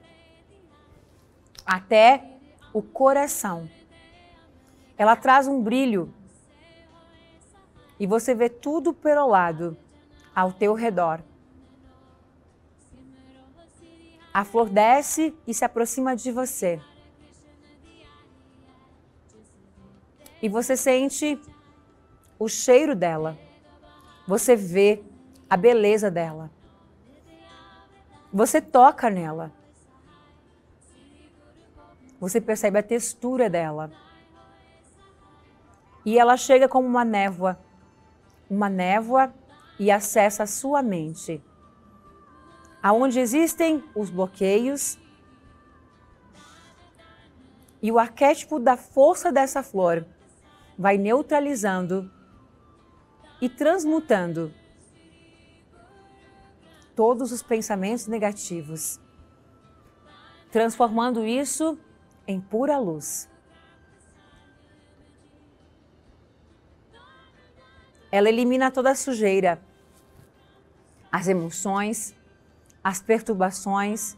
até 1.66 2.24
o 2.74 2.82
coração. 2.82 3.70
Ela 4.98 5.16
traz 5.16 5.48
um 5.48 5.62
brilho 5.62 6.14
e 8.00 8.06
você 8.06 8.36
vê 8.36 8.50
tudo 8.50 8.94
perolado 8.94 9.78
ao 10.36 10.52
teu 10.52 10.74
redor. 10.74 11.22
A 14.34 14.44
flor 14.44 14.70
desce 14.70 15.34
e 15.48 15.54
se 15.54 15.64
aproxima 15.64 16.16
de 16.16 16.32
você. 16.32 16.82
E 20.42 20.50
você 20.50 20.76
sente 20.76 21.40
o 22.38 22.48
cheiro 22.48 22.96
dela. 22.96 23.38
Você 24.28 24.56
vê 24.56 25.04
a 25.50 25.56
beleza 25.56 26.10
dela. 26.10 26.50
Você 28.34 28.62
toca 28.62 29.10
nela. 29.10 29.52
Você 32.20 32.42
percebe 32.42 32.80
a 32.80 32.84
textura 32.84 33.50
dela. 33.50 33.92
E 36.06 36.20
ela 36.20 36.38
chega 36.38 36.68
como 36.68 36.88
uma 36.88 37.06
névoa. 37.06 37.60
Uma 38.50 38.70
névoa 38.70 39.34
e 39.80 39.92
acessa 39.92 40.44
a 40.44 40.48
sua 40.48 40.82
mente 40.82 41.42
aonde 42.86 43.20
existem 43.20 43.84
os 43.96 44.12
bloqueios 44.12 44.96
e 47.82 47.92
o 47.92 47.98
arquétipo 47.98 48.60
da 48.60 48.78
força 48.78 49.32
dessa 49.32 49.64
flor 49.64 50.06
vai 50.78 50.96
neutralizando 50.96 52.12
e 53.42 53.50
transmutando 53.50 54.54
todos 56.96 57.32
os 57.32 57.44
pensamentos 57.44 58.08
negativos, 58.08 59.00
transformando 60.52 61.26
isso 61.26 61.78
em 62.26 62.40
pura 62.40 62.78
luz. 62.78 63.30
Ela 68.12 68.30
elimina 68.30 68.72
toda 68.72 68.92
a 68.92 68.96
sujeira, 68.96 69.62
as 71.12 71.28
emoções, 71.28 72.16
as 72.82 73.02
perturbações, 73.02 74.18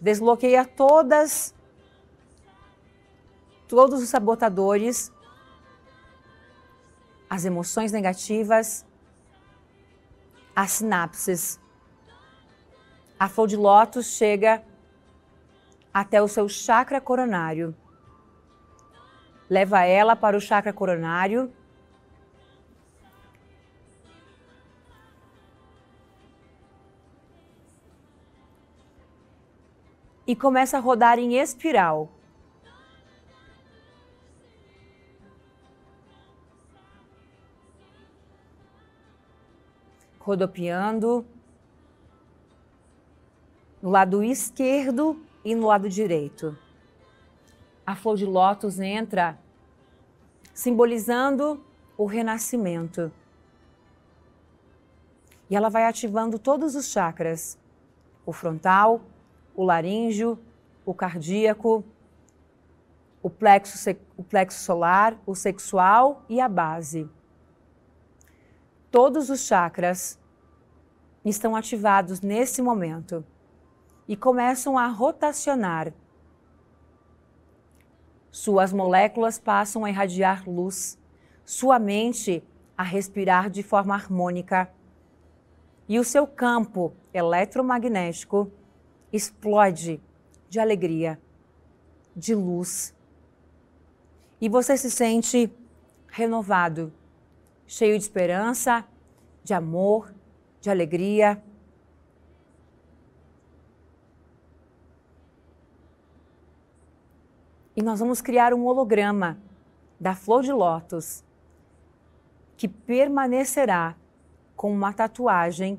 desbloqueia 0.00 0.64
todas 0.64 1.54
todos 3.68 4.02
os 4.02 4.08
sabotadores, 4.08 5.11
as 7.34 7.46
emoções 7.46 7.90
negativas 7.92 8.84
as 10.54 10.72
sinapses. 10.72 11.58
A 13.18 13.26
flor 13.26 13.48
de 13.48 13.56
lótus 13.56 14.06
chega 14.18 14.62
até 15.94 16.20
o 16.20 16.28
seu 16.28 16.46
chakra 16.46 17.00
coronário. 17.00 17.74
Leva 19.48 19.82
ela 19.84 20.14
para 20.14 20.36
o 20.36 20.40
chakra 20.40 20.74
coronário. 20.74 21.50
E 30.26 30.36
começa 30.36 30.76
a 30.76 30.80
rodar 30.80 31.18
em 31.18 31.38
espiral. 31.38 32.10
Rodopiando 40.32 41.26
no 43.82 43.90
lado 43.90 44.22
esquerdo 44.22 45.20
e 45.44 45.54
no 45.54 45.66
lado 45.66 45.90
direito. 45.90 46.56
A 47.86 47.94
flor 47.94 48.16
de 48.16 48.24
lótus 48.24 48.80
entra 48.80 49.38
simbolizando 50.54 51.62
o 51.98 52.06
renascimento. 52.06 53.12
E 55.50 55.56
ela 55.56 55.68
vai 55.68 55.84
ativando 55.84 56.38
todos 56.38 56.74
os 56.74 56.86
chakras: 56.86 57.58
o 58.24 58.32
frontal, 58.32 59.02
o 59.54 59.62
laríngeo, 59.62 60.38
o 60.86 60.94
cardíaco, 60.94 61.84
o 63.22 63.28
plexo, 63.28 63.76
o 64.16 64.24
plexo 64.24 64.64
solar, 64.64 65.14
o 65.26 65.34
sexual 65.34 66.24
e 66.26 66.40
a 66.40 66.48
base 66.48 67.06
todos 68.92 69.30
os 69.30 69.40
chakras 69.40 70.18
estão 71.24 71.54
ativados 71.54 72.20
nesse 72.20 72.60
momento 72.60 73.24
e 74.08 74.16
começam 74.16 74.76
a 74.76 74.86
rotacionar. 74.86 75.92
Suas 78.30 78.72
moléculas 78.72 79.38
passam 79.38 79.84
a 79.84 79.90
irradiar 79.90 80.48
luz, 80.48 80.98
sua 81.44 81.78
mente 81.78 82.42
a 82.76 82.82
respirar 82.82 83.50
de 83.50 83.62
forma 83.62 83.94
harmônica 83.94 84.70
e 85.88 85.98
o 85.98 86.04
seu 86.04 86.26
campo 86.26 86.94
eletromagnético 87.12 88.50
explode 89.12 90.00
de 90.48 90.58
alegria, 90.58 91.20
de 92.16 92.34
luz. 92.34 92.94
E 94.40 94.48
você 94.48 94.76
se 94.76 94.90
sente 94.90 95.52
renovado 96.08 96.92
cheio 97.66 97.96
de 97.96 98.04
esperança, 98.04 98.84
de 99.42 99.54
amor, 99.54 100.12
de 100.62 100.70
alegria. 100.70 101.42
E 107.76 107.82
nós 107.82 108.00
vamos 108.00 108.22
criar 108.22 108.54
um 108.54 108.64
holograma 108.64 109.38
da 110.00 110.14
flor 110.14 110.42
de 110.42 110.52
lótus 110.52 111.22
que 112.56 112.66
permanecerá 112.66 113.94
com 114.56 114.72
uma 114.72 114.92
tatuagem 114.92 115.78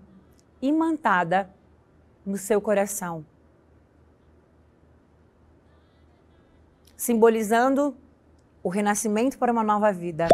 imantada 0.61 1.49
no 2.25 2.37
seu 2.37 2.61
coração, 2.61 3.25
simbolizando 6.95 7.95
o 8.61 8.69
renascimento 8.69 9.37
para 9.39 9.51
uma 9.51 9.63
nova 9.63 9.91
vida 9.91 10.27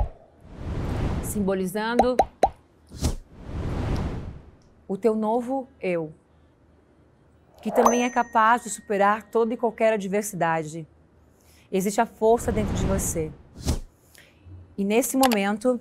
simbolizando 1.29 2.17
o 4.89 4.97
teu 4.97 5.15
novo 5.15 5.67
eu, 5.79 6.11
que 7.61 7.71
também 7.71 8.03
é 8.03 8.09
capaz 8.09 8.63
de 8.63 8.71
superar 8.71 9.21
toda 9.21 9.53
e 9.53 9.57
qualquer 9.57 9.93
adversidade. 9.93 10.87
Existe 11.71 12.01
a 12.01 12.07
força 12.07 12.51
dentro 12.51 12.73
de 12.73 12.85
você. 12.87 13.31
E 14.75 14.83
nesse 14.83 15.15
momento, 15.15 15.79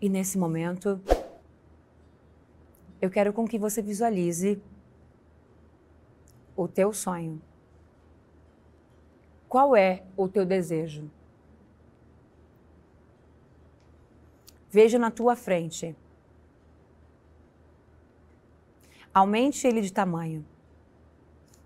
E 0.00 0.08
nesse 0.08 0.38
momento, 0.38 1.00
eu 3.02 3.10
quero 3.10 3.32
com 3.32 3.48
que 3.48 3.58
você 3.58 3.82
visualize 3.82 4.62
o 6.54 6.68
teu 6.68 6.92
sonho? 6.92 7.42
Qual 9.48 9.74
é 9.74 10.02
o 10.16 10.28
teu 10.28 10.44
desejo? 10.44 11.10
Veja 14.70 14.98
na 14.98 15.10
tua 15.10 15.34
frente. 15.34 15.96
Aumente 19.14 19.66
ele 19.66 19.80
de 19.80 19.92
tamanho 19.92 20.44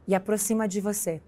e 0.06 0.14
aproxima 0.14 0.68
de 0.68 0.80
você. 0.80 1.20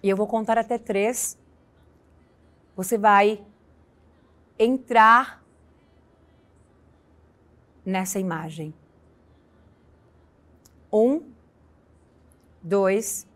E 0.00 0.08
eu 0.08 0.16
vou 0.16 0.28
contar 0.28 0.56
até 0.56 0.78
três. 0.78 1.36
Você 2.76 2.96
vai 2.96 3.44
entrar 4.56 5.44
nessa 7.88 8.20
imagem. 8.20 8.74
Um, 10.92 11.22
dois, 12.62 13.26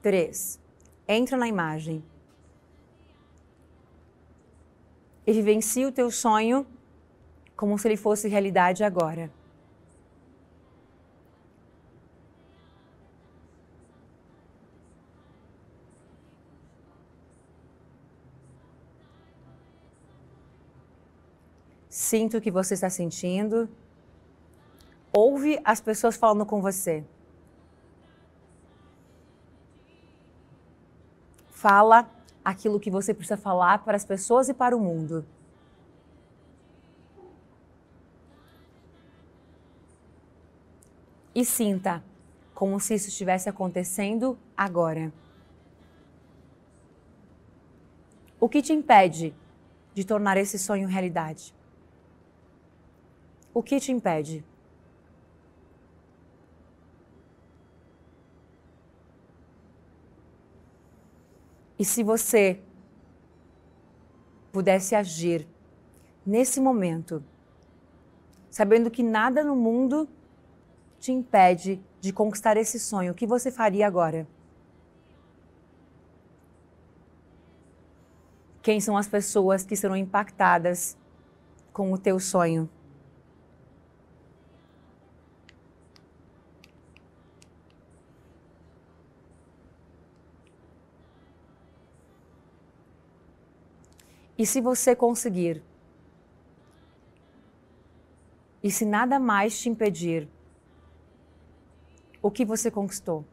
três. 0.00 0.60
Entra 1.06 1.36
na 1.36 1.48
imagem. 1.48 2.02
E 5.26 5.32
vivencie 5.32 5.84
o 5.84 5.92
teu 5.92 6.10
sonho 6.10 6.66
como 7.56 7.76
se 7.76 7.88
ele 7.88 7.96
fosse 7.96 8.28
realidade 8.28 8.84
agora. 8.84 9.30
Sinta 22.12 22.36
o 22.36 22.42
que 22.42 22.50
você 22.50 22.74
está 22.74 22.90
sentindo. 22.90 23.70
Ouve 25.10 25.58
as 25.64 25.80
pessoas 25.80 26.14
falando 26.14 26.44
com 26.44 26.60
você. 26.60 27.02
Fala 31.48 32.06
aquilo 32.44 32.78
que 32.78 32.90
você 32.90 33.14
precisa 33.14 33.38
falar 33.38 33.78
para 33.78 33.96
as 33.96 34.04
pessoas 34.04 34.50
e 34.50 34.52
para 34.52 34.76
o 34.76 34.78
mundo. 34.78 35.24
E 41.34 41.46
sinta 41.46 42.04
como 42.54 42.78
se 42.78 42.92
isso 42.92 43.08
estivesse 43.08 43.48
acontecendo 43.48 44.38
agora. 44.54 45.10
O 48.38 48.50
que 48.50 48.60
te 48.60 48.74
impede 48.74 49.34
de 49.94 50.04
tornar 50.04 50.36
esse 50.36 50.58
sonho 50.58 50.86
realidade? 50.86 51.54
O 53.54 53.62
que 53.62 53.78
te 53.78 53.92
impede? 53.92 54.44
E 61.78 61.84
se 61.84 62.02
você 62.02 62.60
pudesse 64.52 64.94
agir 64.94 65.46
nesse 66.24 66.60
momento, 66.60 67.22
sabendo 68.48 68.90
que 68.90 69.02
nada 69.02 69.42
no 69.42 69.56
mundo 69.56 70.08
te 71.00 71.10
impede 71.10 71.82
de 72.00 72.12
conquistar 72.12 72.56
esse 72.56 72.78
sonho, 72.78 73.12
o 73.12 73.14
que 73.14 73.26
você 73.26 73.50
faria 73.50 73.86
agora? 73.86 74.26
Quem 78.62 78.80
são 78.80 78.96
as 78.96 79.08
pessoas 79.08 79.64
que 79.64 79.74
serão 79.74 79.96
impactadas 79.96 80.96
com 81.72 81.92
o 81.92 81.98
teu 81.98 82.20
sonho? 82.20 82.70
E 94.38 94.46
se 94.46 94.60
você 94.60 94.96
conseguir? 94.96 95.62
E 98.62 98.70
se 98.70 98.84
nada 98.84 99.18
mais 99.18 99.58
te 99.60 99.68
impedir? 99.68 100.28
O 102.22 102.30
que 102.30 102.44
você 102.44 102.70
conquistou? 102.70 103.24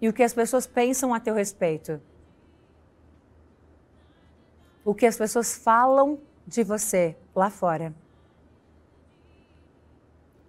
E 0.00 0.08
o 0.08 0.12
que 0.12 0.22
as 0.22 0.34
pessoas 0.34 0.66
pensam 0.66 1.14
a 1.14 1.20
teu 1.20 1.34
respeito? 1.34 2.00
O 4.84 4.94
que 4.94 5.06
as 5.06 5.16
pessoas 5.16 5.56
falam 5.56 6.20
de 6.46 6.62
você 6.62 7.16
lá 7.34 7.50
fora. 7.50 7.92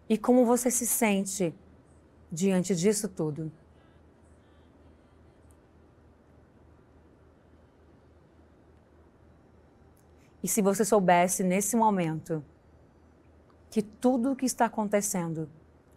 E 0.08 0.18
como 0.18 0.46
você 0.46 0.70
se 0.70 0.86
sente 0.86 1.54
diante 2.32 2.76
disso 2.76 3.10
tudo? 3.10 3.52
E 10.44 10.48
se 10.48 10.62
você 10.62 10.86
soubesse 10.86 11.44
nesse 11.44 11.76
momento 11.76 12.44
que 13.70 13.82
tudo 13.82 14.32
o 14.32 14.36
que 14.36 14.46
está 14.46 14.66
acontecendo 14.66 15.50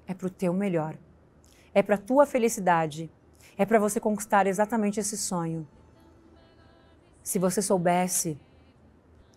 é 0.07 0.15
para 0.15 0.27
o 0.27 0.31
teu 0.31 0.53
melhor, 0.53 0.97
é 1.75 1.83
para 1.83 1.95
a 1.95 1.99
tua 1.99 2.27
felicidade, 2.27 3.11
é 3.57 3.65
para 3.65 3.79
você 3.79 4.01
conquistar 4.01 4.47
exatamente 4.47 4.99
esse 4.99 5.17
sonho. 5.17 5.69
Se 7.23 7.39
você 7.39 7.61
soubesse 7.61 8.39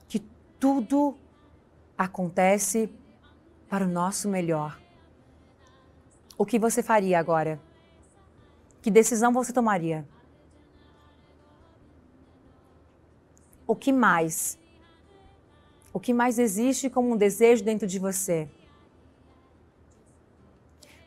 que 0.07 0.19
tudo 0.59 1.17
acontece 1.97 2.89
para 3.69 3.85
o 3.85 3.87
nosso 3.87 4.29
melhor, 4.29 4.79
o 6.37 6.45
que 6.45 6.57
você 6.57 6.81
faria 6.81 7.19
agora? 7.19 7.59
Que 8.81 8.89
decisão 8.89 9.31
você 9.31 9.53
tomaria? 9.53 10.07
O 13.67 13.75
que 13.75 13.91
mais 13.91 14.57
o 15.93 15.99
que 15.99 16.11
mais 16.11 16.39
existe 16.39 16.89
como 16.89 17.13
um 17.13 17.15
desejo 17.15 17.63
dentro 17.63 17.87
de 17.87 17.99
você. 17.99 18.49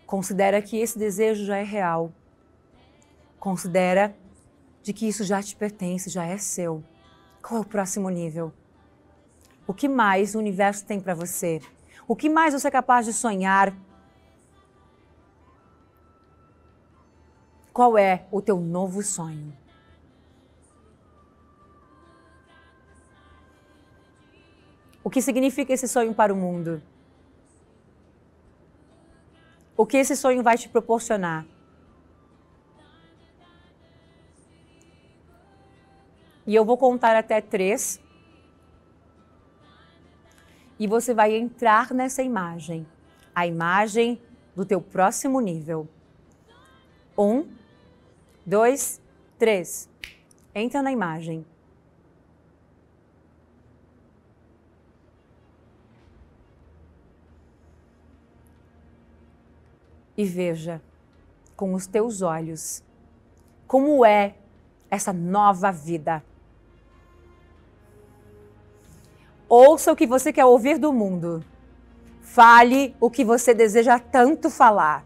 Considera 0.07 0.63
que 0.63 0.79
esse 0.79 0.97
desejo 0.97 1.45
já 1.45 1.57
é 1.57 1.65
real. 1.65 2.13
Considera 3.41 4.17
de 4.85 4.93
que 4.93 5.09
isso 5.09 5.25
já 5.25 5.43
te 5.43 5.57
pertence, 5.57 6.09
já 6.09 6.25
é 6.25 6.39
seu. 6.39 6.85
Qual 7.43 7.59
é 7.59 7.65
o 7.65 7.67
próximo 7.67 8.09
nível? 8.09 8.53
O 9.67 9.75
que 9.75 9.89
mais 9.89 10.37
o 10.37 10.39
universo 10.39 10.87
tem 10.87 11.01
para 11.01 11.15
você? 11.15 11.61
O 12.07 12.15
que 12.15 12.29
mais 12.29 12.55
você 12.55 12.69
é 12.69 12.71
capaz 12.71 13.05
de 13.05 13.13
sonhar? 13.13 13.77
Qual 17.73 17.99
é 17.99 18.25
o 18.31 18.41
teu 18.41 18.61
novo 18.61 19.03
sonho? 19.03 19.53
O 25.07 25.09
que 25.09 25.23
significa 25.23 25.73
esse 25.73 25.87
sonho 25.87 26.13
para 26.13 26.35
o 26.35 26.37
mundo? 26.37 26.83
O 29.77 29.87
que 29.87 29.99
esse 29.99 30.17
sonho 30.17 30.43
vai 30.43 30.59
te 30.59 30.69
proporcionar? 30.69 31.47
E 36.45 36.53
eu 36.53 36.65
vou 36.65 36.77
contar 36.77 37.15
até 37.15 37.41
três. 37.41 38.01
E 40.77 40.89
você 40.89 41.15
vai 41.15 41.37
entrar 41.37 41.95
nessa 41.95 42.25
imagem. 42.25 42.85
A 43.33 43.47
imagem 43.47 44.21
do 44.57 44.65
teu 44.65 44.81
próximo 44.81 45.39
nível. 45.39 45.89
Um, 47.17 47.47
dois, 48.45 49.01
três. 49.39 49.89
Entra 50.53 50.83
na 50.83 50.91
imagem. 50.91 51.47
E 60.17 60.25
veja 60.25 60.81
com 61.57 61.75
os 61.75 61.87
teus 61.87 62.23
olhos 62.23 62.83
como 63.67 64.05
é 64.05 64.35
essa 64.91 65.13
nova 65.13 65.71
vida. 65.73 66.23
Ouça 69.49 69.93
o 69.93 69.97
que 69.97 70.07
você 70.07 70.33
quer 70.33 70.45
ouvir 70.45 70.79
do 70.79 70.93
mundo. 70.93 71.45
Fale 72.21 72.95
o 73.01 73.11
que 73.11 73.25
você 73.25 73.55
deseja 73.55 73.99
tanto 73.99 74.51
falar. 74.51 75.05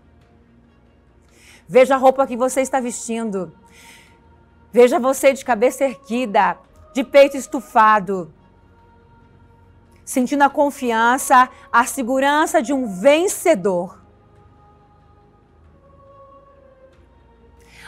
Veja 1.69 1.95
a 1.95 1.99
roupa 1.99 2.27
que 2.27 2.37
você 2.37 2.61
está 2.61 2.81
vestindo. 2.81 3.53
Veja 4.73 4.99
você 4.99 5.33
de 5.33 5.45
cabeça 5.45 5.85
erguida, 5.85 6.59
de 6.95 7.05
peito 7.05 7.37
estufado, 7.37 8.33
sentindo 10.05 10.43
a 10.43 10.51
confiança, 10.51 11.49
a 11.73 11.85
segurança 11.85 12.63
de 12.63 12.73
um 12.73 12.87
vencedor. 12.87 14.00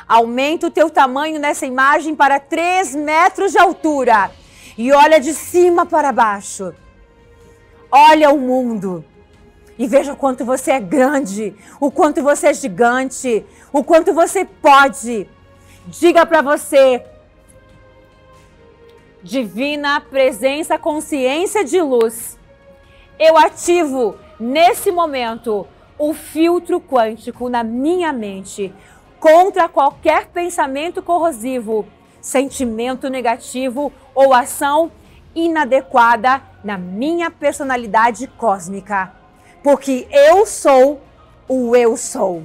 Aumenta 0.07 0.67
o 0.67 0.71
teu 0.71 0.91
tamanho 0.91 1.38
nessa 1.38 1.67
imagem 1.67 2.15
para 2.15 2.41
3 2.41 2.95
metros 2.95 3.53
de 3.53 3.59
altura 3.59 4.31
e 4.77 4.93
olha 4.93 5.21
de 5.21 5.33
cima 5.33 5.87
para 5.87 6.12
baixo. 6.12 6.75
Olha 7.91 8.31
o 8.31 8.38
mundo 8.38 9.05
e 9.79 9.87
veja 9.87 10.12
o 10.12 10.17
quanto 10.17 10.45
você 10.45 10.73
é 10.73 10.81
grande, 10.81 11.55
o 11.81 11.91
quanto 11.91 12.23
você 12.23 12.49
é 12.49 12.55
gigante, 12.55 13.45
o 13.73 13.83
quanto 13.83 14.12
você 14.12 14.45
pode. 14.45 15.29
Diga 15.87 16.25
para 16.25 16.43
você, 16.43 17.05
divina 19.23 20.01
presença, 20.01 20.79
consciência 20.79 21.65
de 21.65 21.81
luz. 21.81 22.38
Eu 23.19 23.37
ativo 23.37 24.17
nesse 24.38 24.91
momento 24.91 25.67
o 25.99 26.12
filtro 26.15 26.81
quântico 26.81 27.49
na 27.49 27.62
minha 27.62 28.12
mente 28.12 28.73
contra 29.23 29.69
qualquer 29.69 30.27
pensamento 30.31 31.01
corrosivo, 31.01 31.87
sentimento 32.21 33.09
negativo 33.09 33.93
ou 34.13 34.35
ação 34.35 34.91
inadequada 35.33 36.43
na 36.65 36.77
minha 36.77 37.31
personalidade 37.31 38.27
cósmica. 38.27 39.15
Porque 39.63 40.09
eu 40.11 40.45
sou 40.45 41.01
o 41.49 41.77
eu 41.77 41.97
sou. 41.97 42.45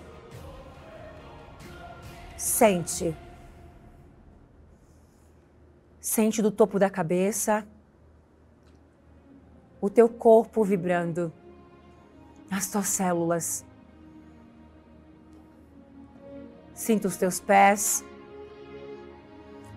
Sente. 2.38 3.18
Sente 6.00 6.44
do 6.44 6.52
topo 6.52 6.78
da 6.78 6.92
cabeça 6.92 7.68
o 9.82 9.90
teu 9.90 10.08
corpo 10.08 10.64
vibrando, 10.64 11.34
as 12.52 12.68
tuas 12.70 12.88
células 12.88 13.66
Sinta 16.78 17.08
os 17.08 17.18
teus 17.18 17.40
pés. 17.40 18.06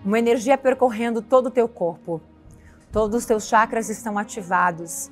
Uma 0.05 0.19
energia 0.19 0.55
percorrendo 0.55 1.19
todo 1.19 1.47
o 1.47 1.51
teu 1.51 1.67
corpo. 1.67 2.21
Todos 2.91 3.21
os 3.21 3.25
teus 3.25 3.47
chakras 3.47 3.89
estão 3.89 4.19
ativados. 4.19 5.09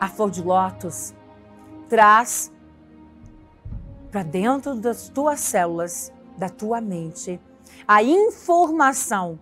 A 0.00 0.08
flor 0.08 0.28
de 0.28 0.42
lótus 0.42 1.14
traz 1.88 2.52
para 4.10 4.24
dentro 4.24 4.74
das 4.74 5.08
tuas 5.08 5.38
células, 5.38 6.12
da 6.36 6.48
tua 6.48 6.80
mente, 6.80 7.40
a 7.86 8.02
informação 8.02 9.38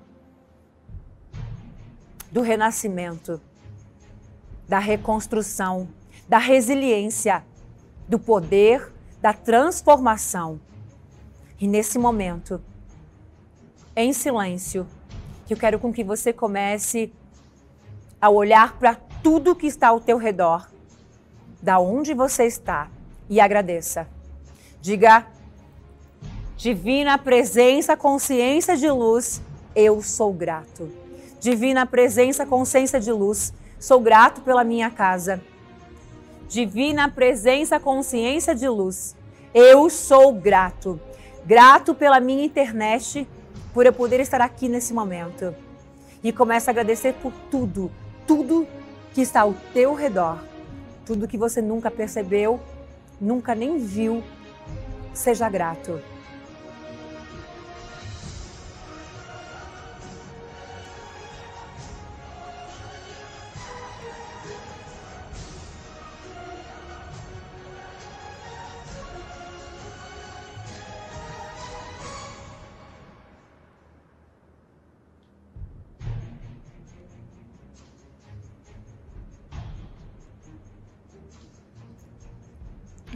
do 2.31 2.43
renascimento, 2.43 3.41
da 4.69 4.79
reconstrução, 4.79 5.89
da 6.29 6.37
resiliência, 6.37 7.43
do 8.07 8.19
poder, 8.19 8.93
da 9.23 9.33
transformação. 9.33 10.61
E 11.61 11.69
nesse 11.69 11.99
momento, 11.99 12.61
em 13.95 14.13
silêncio, 14.13 14.87
eu 15.49 15.57
quero 15.57 15.79
com 15.79 15.93
que 15.93 16.03
você 16.03 16.33
comece 16.33 17.13
a 18.21 18.29
olhar 18.29 18.77
para 18.77 18.97
tudo 19.23 19.55
que 19.55 19.67
está 19.67 19.89
ao 19.89 20.01
teu 20.01 20.17
redor, 20.17 20.69
da 21.63 21.79
onde 21.79 22.13
você 22.13 22.45
está, 22.45 22.91
e 23.31 23.41
agradeça. 23.41 24.09
Diga: 24.81 25.27
Divina 26.57 27.17
presença, 27.19 27.97
consciência 27.97 28.77
de 28.77 28.91
luz, 28.91 29.41
eu 29.77 30.03
sou 30.03 30.33
grato. 30.33 30.91
Divina 31.41 31.87
presença, 31.87 32.45
consciência 32.45 32.99
de 32.99 33.13
luz, 33.13 33.53
sou 33.79 34.01
grato 34.01 34.41
pela 34.41 34.65
minha 34.65 34.91
casa. 34.91 35.41
Divina 36.49 37.09
presença, 37.09 37.79
consciência 37.79 38.55
de 38.55 38.69
luz, 38.69 39.15
eu 39.55 39.89
sou 39.89 40.33
grato 40.33 40.99
Grato 41.47 41.95
pela 41.95 42.21
minha 42.21 42.43
internet, 42.43 43.29
por 43.75 43.85
eu 43.85 43.93
poder 43.93 44.19
estar 44.19 44.41
aqui 44.41 44.67
nesse 44.67 44.95
momento. 44.95 45.55
E 46.23 46.33
começa 46.33 46.71
a 46.71 46.73
agradecer 46.73 47.13
por 47.15 47.33
tudo, 47.51 47.91
tudo 48.27 48.67
que 49.13 49.21
está 49.21 49.43
ao 49.43 49.53
teu 49.75 49.93
redor. 49.93 50.39
Tudo 51.05 51.29
que 51.29 51.37
você 51.37 51.61
nunca 51.61 51.91
percebeu, 51.91 52.59
nunca 53.21 53.55
nem 53.55 53.77
viu. 53.79 54.23
Seja 55.13 55.51
grato. 55.51 56.01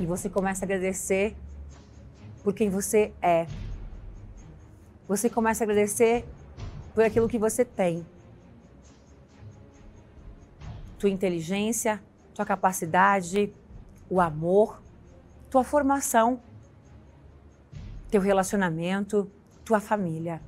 Você 0.09 0.31
começa 0.31 0.65
a 0.65 0.67
agradecer 0.67 1.37
por 2.43 2.55
quem 2.55 2.71
você 2.71 3.13
é. 3.21 3.47
Você 5.07 5.29
começa 5.29 5.63
a 5.63 5.67
agradecer 5.67 6.25
por 6.95 7.05
aquilo 7.05 7.29
que 7.29 7.39
você 7.39 7.65
tem. 7.65 8.05
Tua 10.99 11.11
inteligência, 11.11 12.03
tua 12.35 12.47
capacidade, 12.47 13.53
o 14.09 14.21
amor, 14.21 14.83
tua 15.51 15.63
formação, 15.63 16.41
teu 18.11 18.21
relacionamento, 18.21 19.31
tua 19.65 19.79
família. 19.79 20.41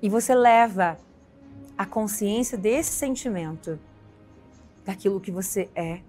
E 0.00 0.08
você 0.08 0.34
leva 0.34 0.96
a 1.76 1.84
consciência 1.84 2.56
desse 2.56 2.92
sentimento, 2.92 3.78
daquilo 4.84 5.20
que 5.20 5.30
você 5.30 5.68
é 5.74 6.00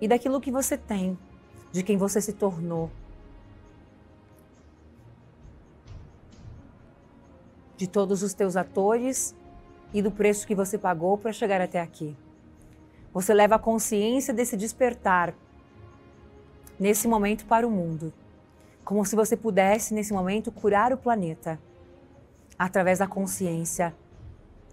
e 0.00 0.08
daquilo 0.08 0.40
que 0.40 0.50
você 0.50 0.76
tem, 0.76 1.18
de 1.70 1.82
quem 1.82 1.96
você 1.96 2.20
se 2.20 2.32
tornou. 2.32 2.90
De 7.76 7.86
todos 7.86 8.22
os 8.22 8.34
teus 8.34 8.56
atores 8.56 9.34
e 9.92 10.02
do 10.02 10.10
preço 10.10 10.46
que 10.46 10.54
você 10.54 10.78
pagou 10.78 11.18
para 11.18 11.32
chegar 11.32 11.60
até 11.60 11.80
aqui. 11.80 12.16
Você 13.12 13.34
leva 13.34 13.56
a 13.56 13.58
consciência 13.58 14.32
desse 14.32 14.56
despertar 14.56 15.34
nesse 16.78 17.06
momento 17.06 17.44
para 17.44 17.66
o 17.66 17.70
mundo, 17.70 18.12
como 18.84 19.04
se 19.04 19.14
você 19.14 19.36
pudesse 19.36 19.92
nesse 19.92 20.12
momento 20.12 20.50
curar 20.50 20.92
o 20.92 20.96
planeta 20.96 21.60
através 22.58 22.98
da 22.98 23.06
consciência 23.06 23.94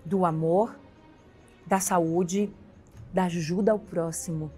do 0.05 0.25
amor, 0.25 0.77
da 1.65 1.79
saúde, 1.79 2.49
da 3.13 3.25
ajuda 3.25 3.71
ao 3.73 3.79
próximo. 3.79 4.51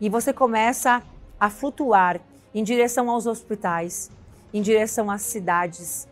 E 0.00 0.08
você 0.08 0.32
começa 0.32 1.02
a 1.40 1.48
flutuar 1.48 2.20
em 2.54 2.62
direção 2.62 3.10
aos 3.10 3.26
hospitais, 3.26 4.10
em 4.52 4.60
direção 4.60 5.10
às 5.10 5.22
cidades, 5.22 6.06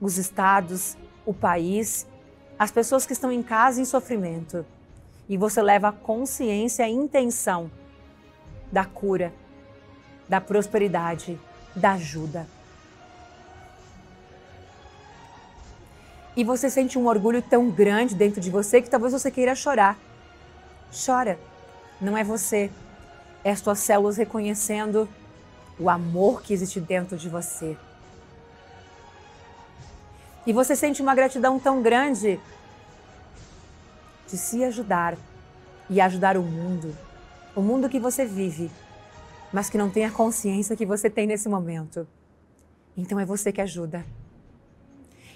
os 0.00 0.16
estados, 0.16 0.96
o 1.26 1.34
país, 1.34 2.06
as 2.58 2.70
pessoas 2.70 3.06
que 3.06 3.12
estão 3.12 3.30
em 3.30 3.42
casa 3.42 3.80
em 3.80 3.84
sofrimento. 3.84 4.64
E 5.28 5.36
você 5.36 5.62
leva 5.62 5.88
a 5.88 5.92
consciência, 5.92 6.84
a 6.84 6.88
intenção 6.88 7.70
da 8.72 8.84
cura, 8.84 9.32
da 10.28 10.40
prosperidade, 10.40 11.38
da 11.74 11.92
ajuda. 11.92 12.46
E 16.36 16.44
você 16.44 16.70
sente 16.70 16.98
um 16.98 17.06
orgulho 17.06 17.42
tão 17.42 17.70
grande 17.70 18.14
dentro 18.14 18.40
de 18.40 18.50
você 18.50 18.80
que 18.80 18.88
talvez 18.88 19.12
você 19.12 19.30
queira 19.30 19.54
chorar. 19.54 19.98
Chora. 21.04 21.38
Não 22.00 22.16
é 22.16 22.24
você, 22.24 22.70
é 23.44 23.50
as 23.50 23.60
tuas 23.60 23.78
células 23.78 24.16
reconhecendo 24.16 25.08
o 25.78 25.88
amor 25.88 26.42
que 26.42 26.52
existe 26.52 26.80
dentro 26.80 27.16
de 27.16 27.28
você. 27.28 27.76
E 30.46 30.52
você 30.52 30.74
sente 30.74 31.00
uma 31.02 31.14
gratidão 31.14 31.58
tão 31.58 31.82
grande 31.82 32.40
de 34.26 34.36
se 34.36 34.62
ajudar 34.64 35.16
e 35.88 36.00
ajudar 36.00 36.36
o 36.36 36.42
mundo, 36.42 36.96
o 37.54 37.60
mundo 37.60 37.88
que 37.88 37.98
você 37.98 38.24
vive, 38.24 38.70
mas 39.52 39.68
que 39.68 39.78
não 39.78 39.90
tem 39.90 40.04
a 40.04 40.10
consciência 40.10 40.76
que 40.76 40.86
você 40.86 41.10
tem 41.10 41.26
nesse 41.26 41.48
momento. 41.48 42.06
Então 42.96 43.18
é 43.18 43.24
você 43.24 43.52
que 43.52 43.60
ajuda. 43.60 44.04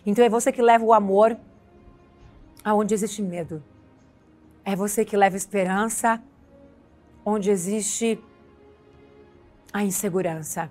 Então 0.07 0.25
é 0.25 0.29
você 0.29 0.53
que 0.53 0.63
leva 0.63 0.85
o 0.85 0.93
amor 0.93 1.37
aonde 2.63 2.95
existe 2.95 3.23
medo. 3.23 3.63
É 4.65 4.77
você 4.77 5.05
que 5.05 5.17
leva 5.17 5.37
esperança 5.37 6.23
onde 7.25 7.51
existe 7.51 8.23
a 9.73 9.83
insegurança. 9.83 10.71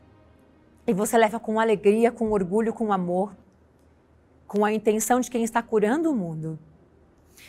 E 0.85 0.93
você 0.93 1.17
leva 1.17 1.39
com 1.39 1.59
alegria, 1.59 2.11
com 2.11 2.31
orgulho, 2.31 2.73
com 2.73 2.91
amor, 2.91 3.35
com 4.47 4.63
a 4.63 4.71
intenção 4.71 5.19
de 5.19 5.31
quem 5.31 5.43
está 5.43 5.61
curando 5.61 6.11
o 6.11 6.15
mundo. 6.15 6.59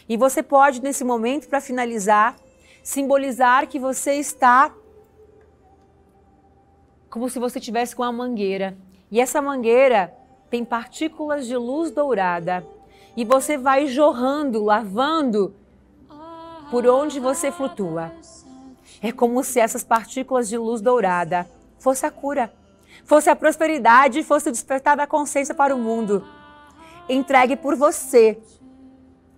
E 0.09 0.17
você 0.17 0.43
pode, 0.43 0.83
nesse 0.83 1.05
momento, 1.05 1.49
para 1.49 1.61
finalizar, 1.61 2.37
simbolizar 2.83 3.69
que 3.69 3.79
você 3.79 4.15
está 4.15 4.73
como 7.15 7.31
se 7.31 7.39
você 7.39 7.61
tivesse 7.61 7.95
com 7.95 8.03
uma 8.03 8.11
mangueira. 8.11 8.77
E 9.09 9.21
essa 9.21 9.41
mangueira 9.41 10.13
tem 10.51 10.65
partículas 10.65 11.47
de 11.47 11.57
luz 11.57 11.93
dourada. 11.93 12.67
E 13.17 13.25
você 13.25 13.57
vai 13.57 13.87
jorrando, 13.87 14.65
lavando 14.65 15.55
por 16.73 16.85
onde 16.89 17.21
você 17.21 17.53
flutua. 17.53 18.11
É 19.05 19.13
como 19.13 19.45
se 19.45 19.61
essas 19.61 19.85
partículas 19.85 20.49
de 20.49 20.57
luz 20.57 20.81
dourada 20.81 21.47
fosse 21.79 22.07
a 22.07 22.11
cura, 22.11 22.51
fosse 23.05 23.29
a 23.29 23.37
prosperidade, 23.37 24.23
fosse 24.23 24.49
o 24.49 24.51
despertar 24.51 24.97
da 24.97 25.07
consciência 25.07 25.55
para 25.55 25.77
o 25.77 25.79
mundo. 25.79 26.27
Entregue 27.07 27.55
por 27.55 27.77
você, 27.77 28.39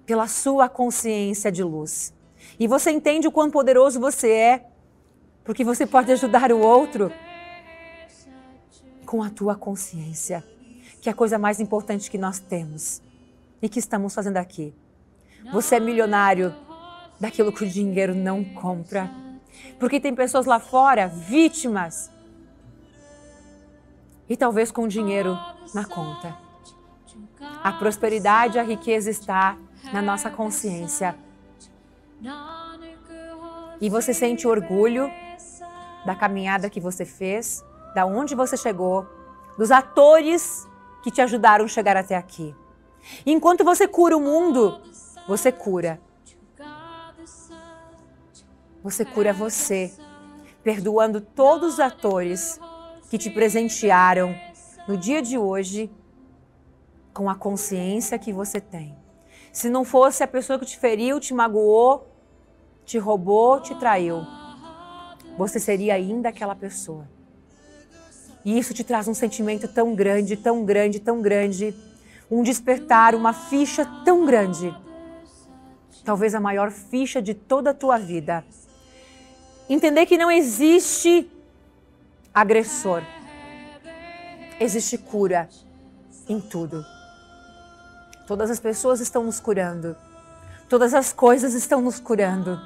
pela 0.07 0.29
sua 0.29 0.69
consciência 0.69 1.51
de 1.51 1.65
luz. 1.65 2.15
E 2.61 2.69
você 2.69 2.93
entende 2.93 3.27
o 3.27 3.33
quão 3.33 3.51
poderoso 3.51 3.99
você 3.99 4.31
é, 4.31 4.67
porque 5.43 5.65
você 5.65 5.85
pode 5.85 6.13
ajudar 6.13 6.53
o 6.53 6.61
outro 6.61 7.11
com 9.05 9.21
a 9.21 9.31
tua 9.31 9.57
consciência, 9.57 10.45
que 11.01 11.09
é 11.09 11.13
a 11.13 11.15
coisa 11.15 11.41
mais 11.41 11.59
importante 11.59 12.09
que 12.09 12.17
nós 12.17 12.39
temos 12.39 13.03
e 13.61 13.69
que 13.69 13.81
estamos 13.81 14.15
fazendo 14.15 14.37
aqui. 14.37 14.73
Você 15.53 15.75
é 15.75 15.81
milionário 15.81 16.55
daquilo 17.19 17.53
que 17.53 17.65
o 17.65 17.69
dinheiro 17.69 18.15
não 18.15 18.45
compra. 18.45 19.26
Porque 19.79 20.01
tem 20.01 20.15
pessoas 20.15 20.47
lá 20.47 20.59
fora, 20.59 21.07
vítimas, 21.07 22.11
e 24.29 24.37
talvez 24.37 24.71
com 24.71 24.89
dinheiro 24.89 25.39
na 25.75 25.85
conta. 25.85 26.37
A 27.63 27.73
prosperidade, 27.73 28.59
a 28.59 28.63
riqueza 28.63 29.11
está 29.11 29.57
na 29.93 30.03
nossa 30.03 30.31
consciência. 30.31 31.17
E 33.81 33.89
você 33.91 34.13
sente 34.13 34.49
orgulho 34.49 35.11
da 36.05 36.15
caminhada 36.15 36.71
que 36.71 36.81
você 36.81 37.05
fez, 37.05 37.65
da 37.95 38.07
onde 38.07 38.35
você 38.35 38.57
chegou, 38.57 39.07
dos 39.57 39.71
atores 39.71 40.67
que 41.03 41.11
te 41.11 41.21
ajudaram 41.21 41.65
a 41.65 41.69
chegar 41.69 41.97
até 41.97 42.17
aqui. 42.17 42.55
Enquanto 43.25 43.65
você 43.65 43.87
cura 43.87 44.17
o 44.17 44.21
mundo, 44.21 44.81
você 45.29 45.53
cura. 45.53 46.01
Você 48.87 49.05
cura 49.05 49.33
você, 49.33 49.93
perdoando 50.63 51.21
todos 51.21 51.75
os 51.75 51.81
atores 51.81 52.61
que 53.11 53.19
te 53.19 53.29
presentearam 53.29 54.33
no 54.87 54.97
dia 54.97 55.21
de 55.21 55.37
hoje 55.37 55.91
com 57.13 57.29
a 57.29 57.35
consciência 57.35 58.17
que 58.17 58.33
você 58.33 58.61
tem. 58.61 58.97
Se 59.53 59.69
não 59.69 59.85
fosse 59.85 60.23
a 60.23 60.29
pessoa 60.29 60.57
que 60.57 60.65
te 60.65 60.79
feriu, 60.79 61.19
te 61.19 61.35
magoou, 61.35 62.07
te 62.85 62.97
roubou, 62.97 63.59
te 63.59 63.75
traiu, 63.75 64.25
você 65.37 65.59
seria 65.59 65.95
ainda 65.95 66.29
aquela 66.29 66.55
pessoa. 66.55 67.09
E 68.45 68.57
isso 68.57 68.73
te 68.73 68.85
traz 68.85 69.09
um 69.09 69.15
sentimento 69.15 69.67
tão 69.67 69.97
grande, 69.97 70.37
tão 70.37 70.65
grande, 70.65 71.01
tão 71.01 71.21
grande, 71.21 71.75
um 72.31 72.41
despertar, 72.41 73.17
uma 73.17 73.33
ficha 73.33 73.85
tão 74.05 74.25
grande. 74.25 74.73
Talvez 76.05 76.37
a 76.37 76.41
maior 76.41 76.71
ficha 76.71 77.21
de 77.21 77.35
toda 77.35 77.71
a 77.71 77.75
tua 77.75 77.99
vida. 77.99 78.45
Entender 79.69 80.07
que 80.07 80.17
não 80.17 80.31
existe 80.31 81.29
agressor. 82.33 83.03
Existe 84.61 84.97
cura 84.97 85.49
em 86.29 86.41
tudo. 86.41 86.85
Todas 88.27 88.51
as 88.51 88.61
pessoas 88.61 89.01
estão 89.01 89.25
nos 89.25 89.41
curando. 89.41 89.97
Todas 90.69 90.95
as 90.95 91.13
coisas 91.13 91.55
estão 91.55 91.81
nos 91.81 91.99
curando. 91.99 92.61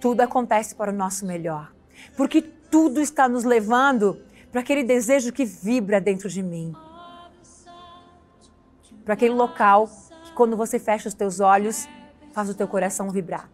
Tudo 0.00 0.20
acontece 0.20 0.74
para 0.74 0.92
o 0.92 0.94
nosso 0.94 1.26
melhor. 1.26 1.72
Porque 2.16 2.42
tudo 2.42 3.00
está 3.00 3.28
nos 3.28 3.44
levando 3.44 4.20
para 4.50 4.60
aquele 4.60 4.84
desejo 4.84 5.32
que 5.32 5.44
vibra 5.44 6.00
dentro 6.00 6.28
de 6.28 6.42
mim. 6.42 6.74
Para 9.04 9.14
aquele 9.14 9.34
local 9.34 9.88
que 10.24 10.32
quando 10.32 10.56
você 10.56 10.78
fecha 10.78 11.08
os 11.08 11.14
teus 11.14 11.40
olhos, 11.40 11.88
faz 12.32 12.48
o 12.48 12.54
teu 12.54 12.68
coração 12.68 13.10
vibrar. 13.10 13.48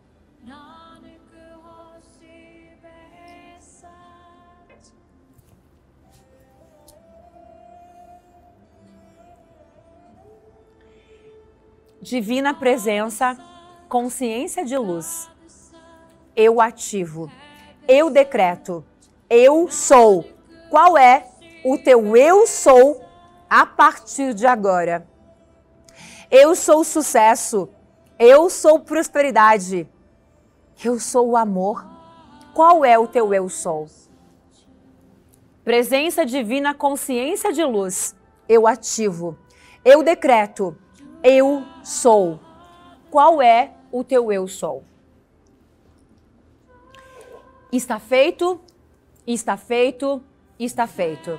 Divina 12.09 12.55
presença, 12.55 13.37
consciência 13.87 14.65
de 14.65 14.79
luz. 14.79 15.29
Eu 16.35 16.59
ativo. 16.59 17.31
Eu 17.87 18.09
decreto 18.09 18.83
eu 19.29 19.71
sou. 19.71 20.25
Qual 20.71 20.97
é 20.97 21.27
o 21.63 21.77
teu 21.77 22.17
eu 22.17 22.47
sou 22.47 23.05
a 23.49 23.67
partir 23.67 24.33
de 24.33 24.47
agora? 24.47 25.07
Eu 26.31 26.55
sou 26.55 26.83
sucesso. 26.83 27.69
Eu 28.19 28.49
sou 28.49 28.81
prosperidade. 28.81 29.87
Eu 30.83 30.99
sou 30.99 31.29
o 31.29 31.37
amor. 31.37 31.87
Qual 32.55 32.87
é 32.87 32.99
o 32.99 33.07
teu 33.07 33.35
eu 33.35 33.51
sou? 33.51 33.87
Presença 35.63 36.25
divina, 36.25 36.73
consciência 36.73 37.53
de 37.53 37.63
luz. 37.63 38.17
Eu 38.49 38.67
ativo. 38.67 39.37
Eu 39.85 40.03
decreto. 40.03 40.75
Eu 41.23 41.65
sou. 41.83 42.39
Qual 43.11 43.43
é 43.43 43.75
o 43.91 44.05
teu 44.05 44.31
eu 44.31 44.47
sou? 44.47 44.85
Está 47.73 47.99
feito, 47.99 48.61
está 49.27 49.57
feito, 49.57 50.23
está 50.59 50.87
feito. 50.87 51.39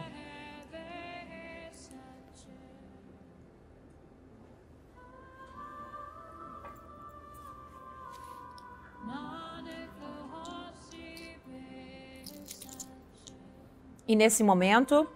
E 14.07 14.15
nesse 14.15 14.43
momento, 14.43 15.07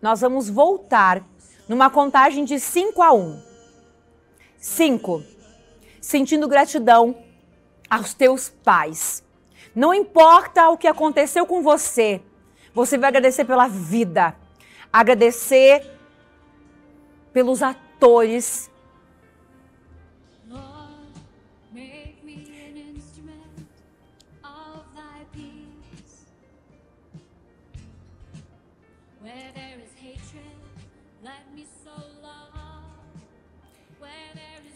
nós 0.00 0.20
vamos 0.20 0.48
voltar 0.48 1.24
numa 1.68 1.90
contagem 1.90 2.44
de 2.44 2.58
5 2.58 3.02
a 3.02 3.12
1. 3.12 3.42
5. 4.58 5.22
Sentindo 6.00 6.48
gratidão 6.48 7.16
aos 7.88 8.14
teus 8.14 8.48
pais. 8.48 9.22
Não 9.74 9.92
importa 9.92 10.68
o 10.70 10.78
que 10.78 10.88
aconteceu 10.88 11.46
com 11.46 11.62
você, 11.62 12.20
você 12.74 12.96
vai 12.96 13.08
agradecer 13.08 13.44
pela 13.44 13.68
vida, 13.68 14.34
agradecer 14.92 15.84
pelos 17.32 17.62
atores 17.62 18.70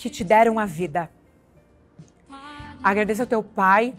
que 0.02 0.10
te 0.10 0.24
deram 0.24 0.58
a 0.58 0.66
vida. 0.66 1.08
Agradeça 2.82 3.22
ao 3.22 3.26
teu 3.28 3.40
pai. 3.40 3.94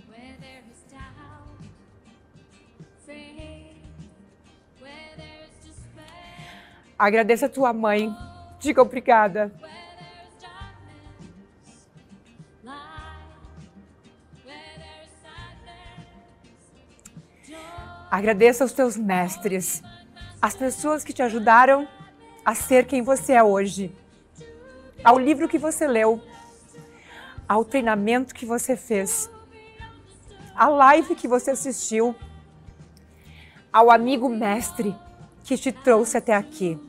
Agradeça 6.99 7.45
a 7.45 7.49
tua 7.49 7.71
mãe. 7.71 8.13
Diga 8.59 8.81
obrigada. 8.81 9.49
Agradeça 18.11 18.65
aos 18.65 18.73
teus 18.73 18.97
mestres, 18.97 19.81
as 20.39 20.53
pessoas 20.53 21.03
que 21.03 21.13
te 21.13 21.23
ajudaram 21.23 21.87
a 22.45 22.53
ser 22.53 22.85
quem 22.85 23.01
você 23.01 23.33
é 23.33 23.43
hoje 23.43 24.02
ao 25.03 25.19
livro 25.19 25.47
que 25.47 25.57
você 25.57 25.87
leu, 25.87 26.21
ao 27.47 27.65
treinamento 27.65 28.33
que 28.33 28.45
você 28.45 28.75
fez, 28.75 29.29
à 30.55 30.69
live 30.69 31.15
que 31.15 31.27
você 31.27 31.51
assistiu, 31.51 32.15
ao 33.71 33.91
amigo 33.91 34.29
mestre 34.29 34.95
que 35.43 35.57
te 35.57 35.71
trouxe 35.71 36.17
até 36.17 36.33
aqui. 36.33 36.79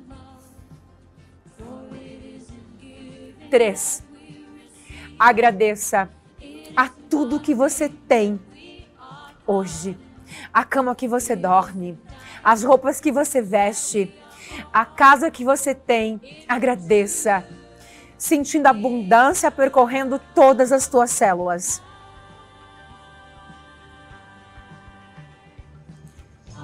Três, 3.50 4.02
agradeça 5.18 6.08
a 6.76 6.88
tudo 6.88 7.40
que 7.40 7.54
você 7.54 7.88
tem 7.88 8.40
hoje. 9.46 9.98
A 10.52 10.64
cama 10.64 10.94
que 10.94 11.06
você 11.06 11.36
dorme, 11.36 11.98
as 12.42 12.64
roupas 12.64 13.00
que 13.00 13.12
você 13.12 13.40
veste, 13.40 14.12
a 14.72 14.84
casa 14.84 15.30
que 15.30 15.44
você 15.44 15.74
tem. 15.74 16.20
Agradeça 16.48 17.46
sentindo 18.24 18.66
abundância 18.68 19.50
percorrendo 19.50 20.18
todas 20.34 20.72
as 20.72 20.88
tuas 20.88 21.10
células. 21.10 21.82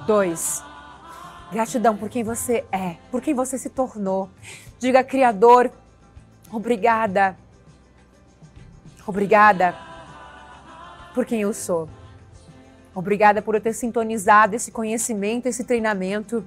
Dois, 0.07 0.63
gratidão 1.51 1.95
por 1.95 2.09
quem 2.09 2.23
você 2.23 2.65
é, 2.71 2.95
por 3.11 3.21
quem 3.21 3.35
você 3.35 3.59
se 3.59 3.69
tornou. 3.69 4.27
Diga, 4.79 5.03
Criador, 5.03 5.71
obrigada. 6.51 7.37
Obrigada 9.05 9.75
por 11.13 11.27
quem 11.27 11.41
eu 11.41 11.53
sou. 11.53 11.87
Obrigada 12.95 13.39
por 13.39 13.53
eu 13.53 13.61
ter 13.61 13.73
sintonizado 13.73 14.55
esse 14.55 14.71
conhecimento, 14.71 15.45
esse 15.45 15.63
treinamento. 15.63 16.43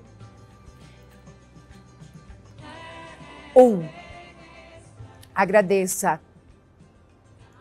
Um, 3.55 3.87
Agradeça 5.35 6.20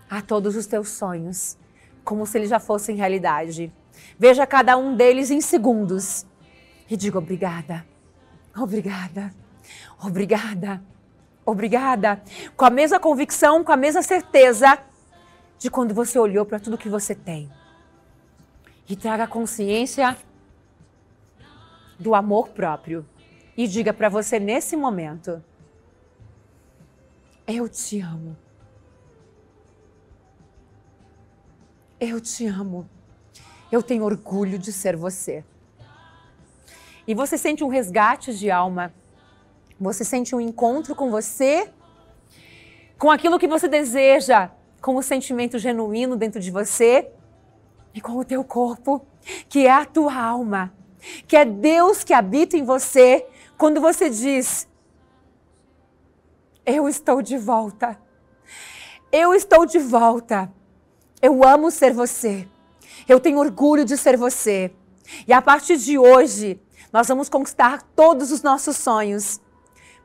a 0.10 0.22
todos 0.22 0.56
os 0.56 0.68
teus 0.68 0.90
sonhos, 0.90 1.58
como 2.04 2.26
se 2.26 2.38
eles 2.38 2.50
já 2.50 2.60
fossem 2.60 2.96
realidade. 2.96 3.74
Veja 4.18 4.46
cada 4.46 4.78
um 4.78 4.96
deles 4.96 5.32
em 5.32 5.42
segundos 5.42 6.26
e 6.90 6.96
diga 6.96 7.18
obrigada, 7.18 7.86
obrigada, 8.56 9.34
obrigada, 10.00 10.84
obrigada. 11.46 12.22
Com 12.56 12.66
a 12.66 12.70
mesma 12.70 13.00
convicção, 13.00 13.64
com 13.64 13.72
a 13.72 13.78
mesma 13.78 14.04
certeza 14.04 14.78
de 15.58 15.72
quando 15.72 15.94
você 15.94 16.20
olhou 16.20 16.46
para 16.46 16.60
tudo 16.60 16.78
que 16.78 16.90
você 16.90 17.16
tem. 17.16 17.50
E 18.88 18.96
traga 18.96 19.26
consciência 19.26 20.16
do 21.98 22.14
amor 22.14 22.50
próprio. 22.50 23.06
E 23.56 23.68
diga 23.68 23.94
para 23.94 24.10
você 24.10 24.40
nesse 24.40 24.76
momento: 24.76 25.44
eu 27.48 27.68
te 27.68 28.00
amo. 28.00 28.38
Eu 32.00 32.20
te 32.20 32.46
amo. 32.46 32.90
Eu 33.72 33.82
tenho 33.82 34.04
orgulho 34.04 34.58
de 34.58 34.72
ser 34.72 34.96
você. 34.96 35.44
E 37.08 37.14
você 37.14 37.38
sente 37.38 37.64
um 37.64 37.68
resgate 37.68 38.34
de 38.38 38.50
alma. 38.50 38.94
Você 39.80 40.06
sente 40.06 40.36
um 40.36 40.40
encontro 40.40 40.96
com 40.96 41.10
você, 41.10 41.70
com 42.98 43.12
aquilo 43.12 43.40
que 43.40 43.48
você 43.48 43.68
deseja, 43.68 44.52
com 44.82 44.96
o 44.96 45.04
sentimento 45.04 45.58
genuíno 45.58 46.16
dentro 46.16 46.40
de 46.40 46.52
você 46.52 47.12
e 47.94 48.00
com 48.00 48.14
o 48.14 48.24
teu 48.24 48.44
corpo, 48.44 49.06
que 49.50 49.66
é 49.68 49.72
a 49.72 49.86
tua 49.86 50.16
alma, 50.16 50.74
que 51.28 51.36
é 51.36 51.44
Deus 51.44 52.04
que 52.04 52.14
habita 52.14 52.56
em 52.56 52.64
você. 52.64 53.26
Quando 53.58 53.82
você 53.82 54.10
diz: 54.10 54.68
eu 56.66 56.88
estou 56.88 57.22
de 57.22 57.38
volta. 57.38 58.00
Eu 59.12 59.34
estou 59.34 59.66
de 59.66 59.80
volta. 59.80 60.52
Eu 61.22 61.44
amo 61.44 61.70
ser 61.70 61.94
você. 61.94 62.48
Eu 63.08 63.20
tenho 63.20 63.40
orgulho 63.40 63.86
de 63.86 63.98
ser 63.98 64.18
você. 64.18 64.74
E 65.28 65.34
a 65.34 65.42
partir 65.42 65.78
de 65.78 65.98
hoje, 65.98 66.60
nós 66.92 67.08
vamos 67.08 67.30
conquistar 67.30 67.82
todos 67.96 68.32
os 68.32 68.42
nossos 68.42 68.78
sonhos. 68.78 69.42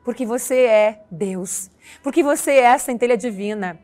Porque 0.03 0.25
você 0.25 0.61
é 0.61 1.03
Deus. 1.09 1.69
Porque 2.03 2.21
você 2.21 2.51
é 2.55 2.73
a 2.73 2.79
centelha 2.79 3.17
divina. 3.17 3.79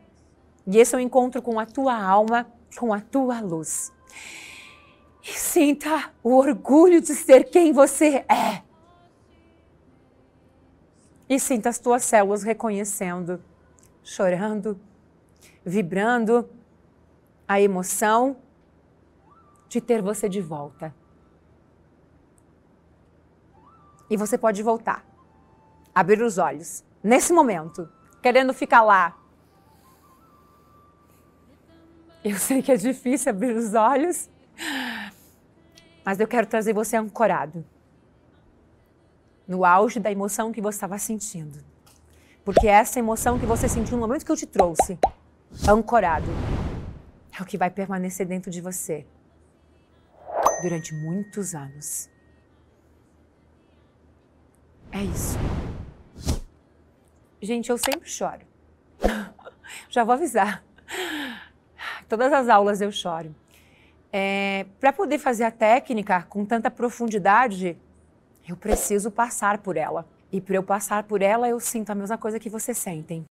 E 0.66 0.78
esse 0.78 0.94
é 0.94 0.98
o 0.98 1.00
um 1.00 1.04
encontro 1.04 1.40
com 1.40 1.58
a 1.58 1.66
tua 1.66 1.96
alma, 1.96 2.46
com 2.76 2.92
a 2.92 3.00
tua 3.00 3.40
luz. 3.40 3.92
E 5.22 5.32
sinta 5.32 6.10
o 6.22 6.36
orgulho 6.36 7.00
de 7.00 7.14
ser 7.14 7.44
quem 7.44 7.72
você 7.72 8.24
é. 8.28 8.65
E 11.28 11.40
sinta 11.40 11.68
as 11.68 11.78
tuas 11.78 12.04
células 12.04 12.44
reconhecendo, 12.44 13.42
chorando, 14.02 14.80
vibrando 15.64 16.48
a 17.48 17.60
emoção 17.60 18.36
de 19.68 19.80
ter 19.80 20.00
você 20.00 20.28
de 20.28 20.40
volta. 20.40 20.94
E 24.08 24.16
você 24.16 24.38
pode 24.38 24.62
voltar, 24.62 25.04
abrir 25.92 26.22
os 26.22 26.38
olhos, 26.38 26.84
nesse 27.02 27.32
momento, 27.32 27.88
querendo 28.22 28.54
ficar 28.54 28.82
lá. 28.82 29.16
Eu 32.22 32.36
sei 32.38 32.62
que 32.62 32.70
é 32.70 32.76
difícil 32.76 33.30
abrir 33.30 33.56
os 33.56 33.74
olhos, 33.74 34.30
mas 36.04 36.20
eu 36.20 36.28
quero 36.28 36.46
trazer 36.46 36.72
você 36.72 36.96
ancorado 36.96 37.64
no 39.46 39.64
auge 39.64 40.00
da 40.00 40.10
emoção 40.10 40.52
que 40.52 40.60
você 40.60 40.76
estava 40.76 40.98
sentindo. 40.98 41.58
Porque 42.44 42.68
essa 42.68 42.98
emoção 42.98 43.38
que 43.38 43.46
você 43.46 43.68
sentiu 43.68 43.96
no 43.96 44.06
momento 44.06 44.24
que 44.24 44.32
eu 44.32 44.36
te 44.36 44.46
trouxe, 44.46 44.98
ancorado, 45.68 46.26
é 47.38 47.42
o 47.42 47.44
que 47.44 47.58
vai 47.58 47.70
permanecer 47.70 48.26
dentro 48.26 48.50
de 48.50 48.60
você 48.60 49.06
durante 50.62 50.94
muitos 50.94 51.54
anos. 51.54 52.08
É 54.92 55.02
isso. 55.02 55.36
Gente, 57.42 57.70
eu 57.70 57.76
sempre 57.76 58.08
choro. 58.08 58.40
Já 59.90 60.04
vou 60.04 60.14
avisar. 60.14 60.64
Todas 62.08 62.32
as 62.32 62.48
aulas 62.48 62.80
eu 62.80 62.90
choro. 62.90 63.34
é, 64.12 64.64
para 64.80 64.92
poder 64.92 65.18
fazer 65.18 65.44
a 65.44 65.50
técnica 65.50 66.22
com 66.22 66.44
tanta 66.44 66.70
profundidade, 66.70 67.76
eu 68.48 68.56
preciso 68.56 69.10
passar 69.10 69.58
por 69.58 69.76
ela. 69.76 70.06
E 70.30 70.40
para 70.40 70.56
eu 70.56 70.62
passar 70.62 71.02
por 71.04 71.22
ela, 71.22 71.48
eu 71.48 71.58
sinto 71.60 71.90
a 71.90 71.94
mesma 71.94 72.18
coisa 72.18 72.38
que 72.38 72.48
vocês 72.48 72.76
sentem. 72.78 73.24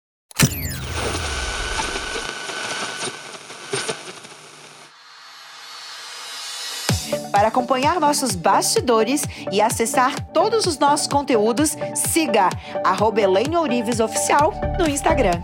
Para 7.31 7.49
acompanhar 7.49 7.99
nossos 7.99 8.35
bastidores 8.35 9.23
e 9.51 9.61
acessar 9.61 10.33
todos 10.33 10.67
os 10.67 10.79
nossos 10.79 11.09
conteúdos, 11.09 11.77
siga 11.95 12.49
arroba 12.85 13.21
Oficial 14.03 14.53
no 14.79 14.89
Instagram. 14.89 15.43